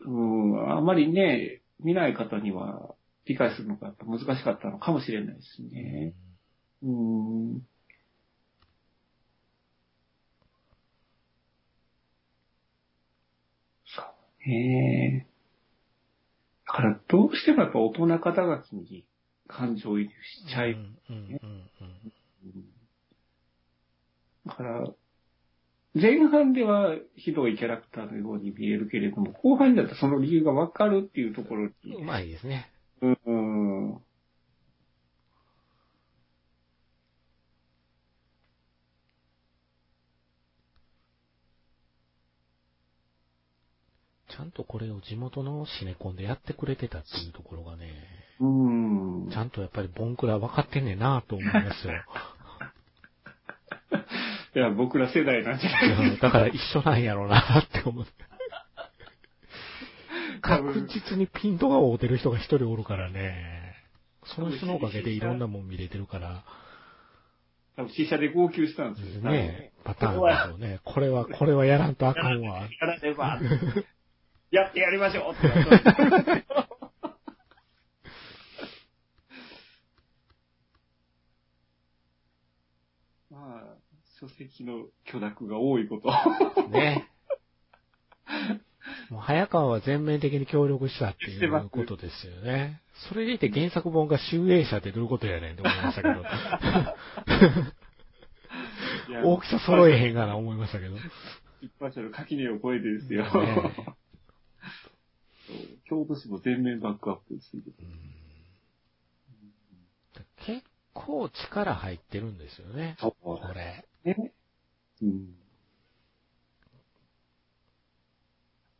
[0.00, 6.12] うん、あまりね、見ない方には理解するのがやっぱ難しかったのかもしれないですね。
[6.82, 7.62] うん。
[13.86, 14.02] そ
[14.46, 15.28] うね。
[15.28, 15.33] だ
[16.74, 19.04] からどうしてもやっぱ大人肩書きに
[19.46, 22.64] 感情移入しちゃい、うんうんうんうん
[24.46, 24.86] だから、
[25.94, 32.70] 前半ではひどいキャラクターのように見えるけれども、後半だとその理由がわかるっていうところに、うまいですね。
[33.00, 33.94] うん。
[44.36, 47.88] ちゃんとこれを地元のシネコンでやってくれてたっていうところがね、
[48.40, 49.30] うん。
[49.30, 51.94] ちゃんとやっぱりボンクラ分かってんねんなと思いますよ。
[54.56, 58.12] いや、僕ら世代なんじゃないうんだから一緒なんやろうなって思って。
[60.40, 63.74] 確実にピントが合うてる人が一人おるからね。
[64.24, 66.44] その人のおかげでいろんなもん見れてるから。
[67.76, 70.80] 多分試写で号泣したんですよねパターンですよね。
[70.84, 72.60] これは、これはやらんとあかんわ。
[72.60, 73.40] やらねば。
[74.54, 75.48] やってやりましょうって
[83.30, 83.76] まあ、
[84.20, 86.08] 書籍の許諾が多いこと。
[86.68, 87.08] ね。
[89.10, 92.80] もう早川は全面的に協力したっていうことですよね。
[93.08, 96.22] それでいて原作本が集英社ってどういうことやねんって思いましたけど。
[99.28, 100.96] 大きさ揃えへんがな思いましたけど。
[101.60, 103.24] 一般社の垣根を越えてですよ。
[103.24, 103.96] ね
[105.94, 107.84] 京都市も全面バックアップついてて
[110.44, 112.96] 結構力入ってるんですよね。
[112.98, 113.86] そうこれ。
[114.04, 114.32] ね。
[115.02, 115.10] うん。
[115.10, 115.24] やっ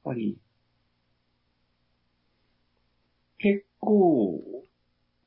[0.04, 0.38] ぱり、
[3.38, 4.40] 結構、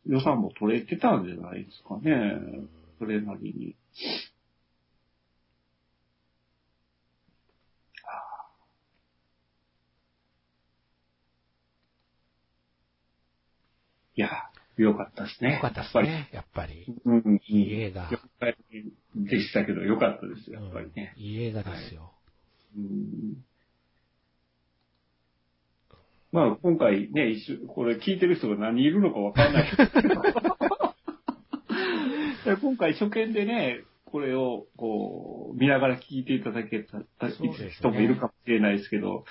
[0.06, 2.38] 予算も取れてたんじゃないですかね。
[3.00, 3.76] それなりに。
[14.16, 14.22] い
[14.78, 15.56] や、よかったですね。
[15.56, 16.86] よかったですやっね、やっぱり。
[17.06, 17.42] うん。
[17.48, 18.10] いい映画。
[18.10, 18.56] 4回
[19.16, 21.14] でしたけど、よかったですよ、やっぱりね。
[21.18, 22.14] うんいい映画ですよ。
[22.76, 23.44] うん
[26.32, 29.72] まあ、今回ね、一緒、これ聞いてる人が何人いるのかわかんない。
[32.46, 37.06] で今回初見でね、これをこう、見ながら聞いていただけたね
[37.72, 39.26] 人もいるかもしれないですけど、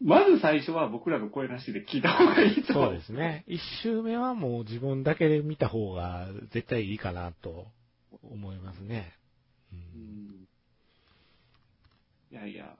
[0.00, 2.72] まず最初は僕らの声なしで聞いた方がいいと。
[2.74, 3.44] そうですね。
[3.46, 7.66] 一周目はもう自分だけで見た方が絶対いいかなと
[8.22, 9.14] 思いますね。
[9.72, 10.48] ううんん。
[12.30, 12.76] いやいや、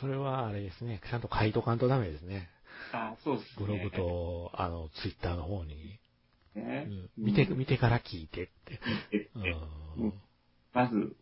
[0.00, 1.00] それはあれですね。
[1.08, 2.48] ちゃんと書いとかんとダメですね。
[2.92, 3.66] あそうですね。
[3.66, 5.98] ブログと、あの、ツイッターの方に。
[6.54, 8.80] ねうん見て、見てから聞いてって。
[9.34, 10.12] うん
[10.72, 11.16] まず、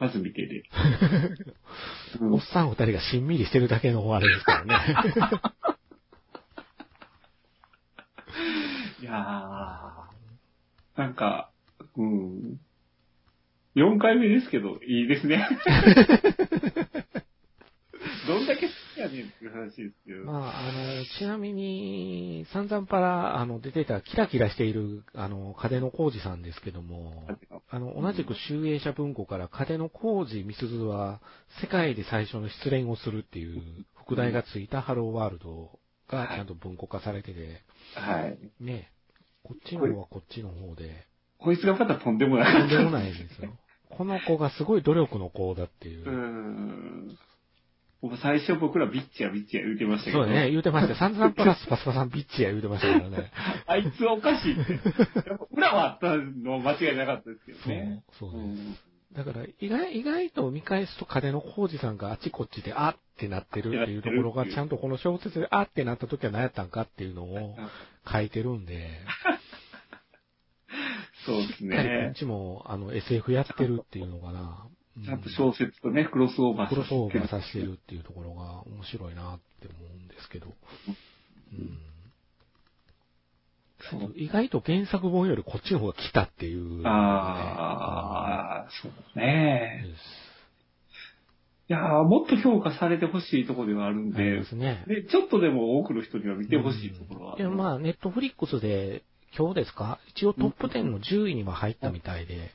[0.00, 0.64] まず見てで。
[2.20, 4.74] う んおっさん二人がしんみりしてるだけのあれですからね。
[9.02, 11.50] いやー、なんか、
[11.96, 12.58] うん。
[13.76, 15.46] 4回目ですけど、いいですね。
[18.26, 18.68] どんだけ
[19.00, 20.24] やねんっていう話ですけど。
[20.24, 27.26] まあ、あの、ちなみに、散々パラ、あの、出てたキラキラしている、あの、風野浩二さんですけども、
[27.68, 31.20] あの、同じく集英社文庫から、風野浩二美鈴は、
[31.60, 33.62] 世界で最初の失恋をするっていう、
[34.04, 35.78] 副題がついたハローワールド
[36.08, 37.62] がちゃんと文庫化されてて、
[37.94, 38.38] はい。
[38.62, 38.90] ね、
[39.44, 41.06] こっちの方はこっちの方で、
[41.38, 42.60] こいつがまたとんでもない。
[42.60, 43.56] とんでもないんですよ。
[43.90, 46.10] この子がすごい努力の子だっていう う。
[46.10, 47.18] ん。
[48.02, 50.24] 僕最初僕らビッチやビッチや言うてましたけど。
[50.24, 50.96] そうね、言うてました。
[50.96, 53.30] 散々プラスパスパさんビッチや言うてましたからね。
[53.66, 54.56] あいつはおかしい
[55.52, 58.02] 裏はあったのは間違いなかったですけどね。
[58.18, 58.60] そう、そうです。
[58.60, 58.76] ん
[59.12, 67.56] だから、意外、意外と見返すと金の工事さんがあちこちで、あってなってるっていうところが、ちゃんとこの小説で、あってなった時は何やったんかっていうのを
[68.10, 69.00] 書いてるんで、
[71.26, 72.14] そうですねっ。
[72.14, 74.68] ちも、あの、SF やってるっていうのかな。
[75.00, 80.46] うんちゃんと小説とね、クロスオーバークロスオーバーささせてるっていうところが面白いなって思うんですけど。
[81.52, 81.78] うん
[84.14, 86.82] 意外と原作本よりこっちの方が来たっていう、ね。
[86.86, 89.84] ああ、そうね。
[89.86, 94.84] うんいやーもっと評価されてほしいところではあるんでありま、すね。
[94.88, 97.38] で、ちょっとでも多くの人には見てほしいところは。
[97.38, 99.04] いや、まあ、ネットフリックスで、
[99.38, 100.00] 今日ですか？
[100.08, 102.50] 一応トップ10の10位には入ったみたいで、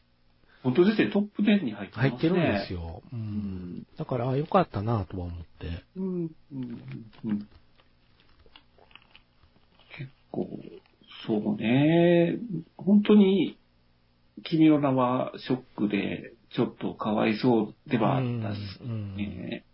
[0.65, 2.09] 本当ですね、トップ10に入ってますね。
[2.09, 3.03] 入ってるんですよ。
[3.13, 3.15] う。
[3.15, 3.87] うんん。
[3.99, 5.83] だから、あよかったなとは思って。
[5.95, 6.03] うん。
[6.03, 6.31] うん。
[7.25, 7.39] うん。
[9.95, 10.49] 結構、
[11.27, 12.39] そうね。
[12.77, 13.59] 本当に、
[14.43, 19.65] 君の名はショックで、ちょっとかわいそうではあったしうんね。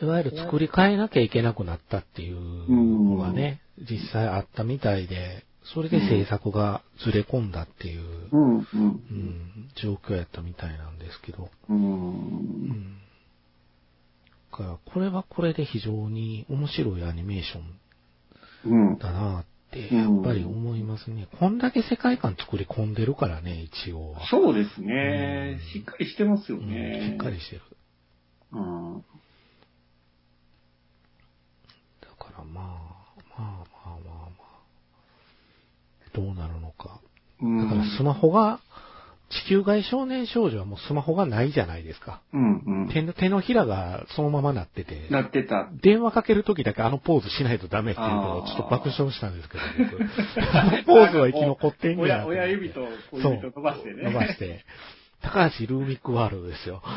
[0.00, 3.60] いわゆる作り変えなきゃいけなくなったっていうのがね、
[3.90, 11.50] 実際あったみたいで、それで制作がずれ込んだっていう、うん、うんう、ん、状況やったみたいなんですけど。
[11.68, 11.72] う。
[11.72, 12.98] うんん。
[14.52, 17.80] だから、これはこれで非常に面白いアニメーション
[18.64, 18.98] うん。
[18.98, 21.28] だなって、やっぱり思いますね。
[21.38, 24.26] こんだけ世界観作り込んでるからね、一応は。
[24.28, 25.72] そうですねうん。
[25.72, 27.10] しっかりしてますようんね。
[27.12, 27.62] しっかりしてる。
[28.52, 29.04] うん。
[32.00, 32.64] だからまあ、
[33.38, 33.75] まあまあまあまあ、
[36.16, 37.00] どうなるのか。
[37.42, 38.60] うんだからスマホが、
[39.28, 42.22] 地球外少年少女はもうスマホがないじゃないですか。
[42.32, 42.88] うん、うん。
[42.92, 45.68] 手の手のひらがそのままなってて、なってた。
[45.82, 50.04] 電話かけるときだけあのポーズしないとダメっていうのをちょっと爆笑したんですけど、僕。
[50.56, 52.80] あのポーズは生き残ってんねや親、と思って親指と
[53.10, 54.02] 小指と伸ばしてね。
[54.04, 54.64] 伸ばして。
[55.22, 56.82] 高橋ルーミックワールドですよ。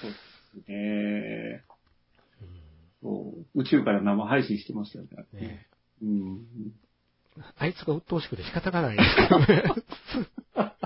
[0.00, 0.16] そうで
[0.64, 1.67] すね。
[3.02, 5.10] そう宇宙から生配信してましたよね。
[5.32, 5.66] うんね
[6.02, 6.72] うん。
[7.56, 9.62] あいつが鬱陶しくて仕方がないですけどね。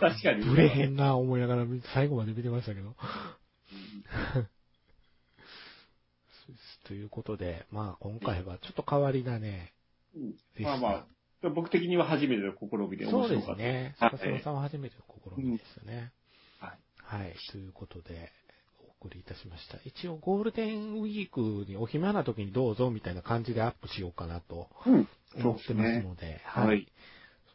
[0.00, 0.44] 確かに。
[0.44, 2.96] ブレへんな思いながら最後まで見てましたけど。
[6.86, 9.72] ということで、まあ今回はちょっと変わりだね。
[10.16, 11.06] うんでまあま
[11.44, 13.56] あ、僕的には初めての試みでそうで面白かった。
[13.56, 13.94] すね。
[13.98, 15.04] はい坂島さんは初めての
[15.36, 16.12] 試みですね。
[16.58, 16.78] はい。
[17.22, 17.34] はい。
[17.52, 18.39] ということで、お
[19.00, 19.78] 送りいたしました。
[19.84, 25.04] 一応ゴールデンウィークにお暇な時にどうぞみたいな感じでアップしようかなと思っ
[25.36, 26.02] てますですね。
[26.02, 26.86] ので、はい。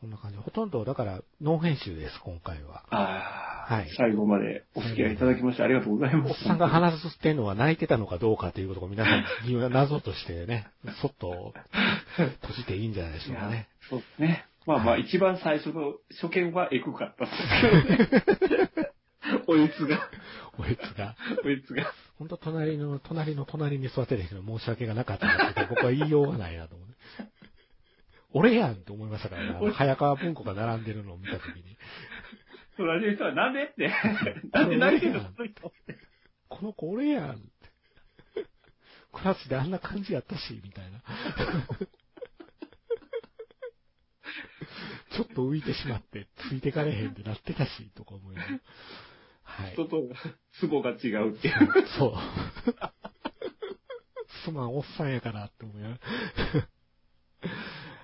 [0.02, 0.38] そんな感じ。
[0.38, 2.84] ほとんど、だから、ノー編集です、今回は。
[2.90, 6.32] ああ、はい最後までお付き合いいただきましてありがとうございます。
[6.32, 9.26] おっさんが話すってのは泣いてたのかどうかということを皆さん
[9.72, 10.68] 謎としてね、
[11.02, 11.54] そっと
[12.42, 13.68] 閉じていいんじゃないでしょうかね。
[13.90, 14.46] そうですね。
[14.66, 18.18] まあまあ、はい一番最初の初見はエグかったです
[18.68, 18.90] けどね。
[19.48, 20.10] おやつが、
[20.58, 21.16] おやつが。
[21.44, 21.94] おやつが。
[22.18, 26.96] 本当隣の、隣の隣に座ってた人に申し訳がなかったなって僕は言いようがないなと思って。
[28.32, 29.72] 俺やんって思いましたからね。
[29.72, 31.78] 早川文庫が並んでるのを見たときに。
[32.78, 33.92] 隣の人はなんでって。
[34.52, 35.24] なんで泣いてんの？
[36.50, 37.46] この子俺やんって。
[39.14, 41.02] クラスであんな感じやったし、みたいな。
[45.16, 48.60] ちょっと浮いてしまって、ついてかれへんってなってたし、とか思いながら
[49.46, 49.74] はい。
[49.74, 50.04] 人と
[50.60, 50.98] ツボが違う
[51.38, 51.54] っていう。
[51.98, 52.14] そう。
[54.44, 56.02] すまん、おっさんやからって思いながら。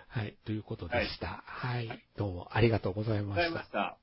[0.08, 1.44] はい、ということでした。
[1.46, 3.72] はい、どうもありがとうございましたございまし。
[3.72, 3.98] た。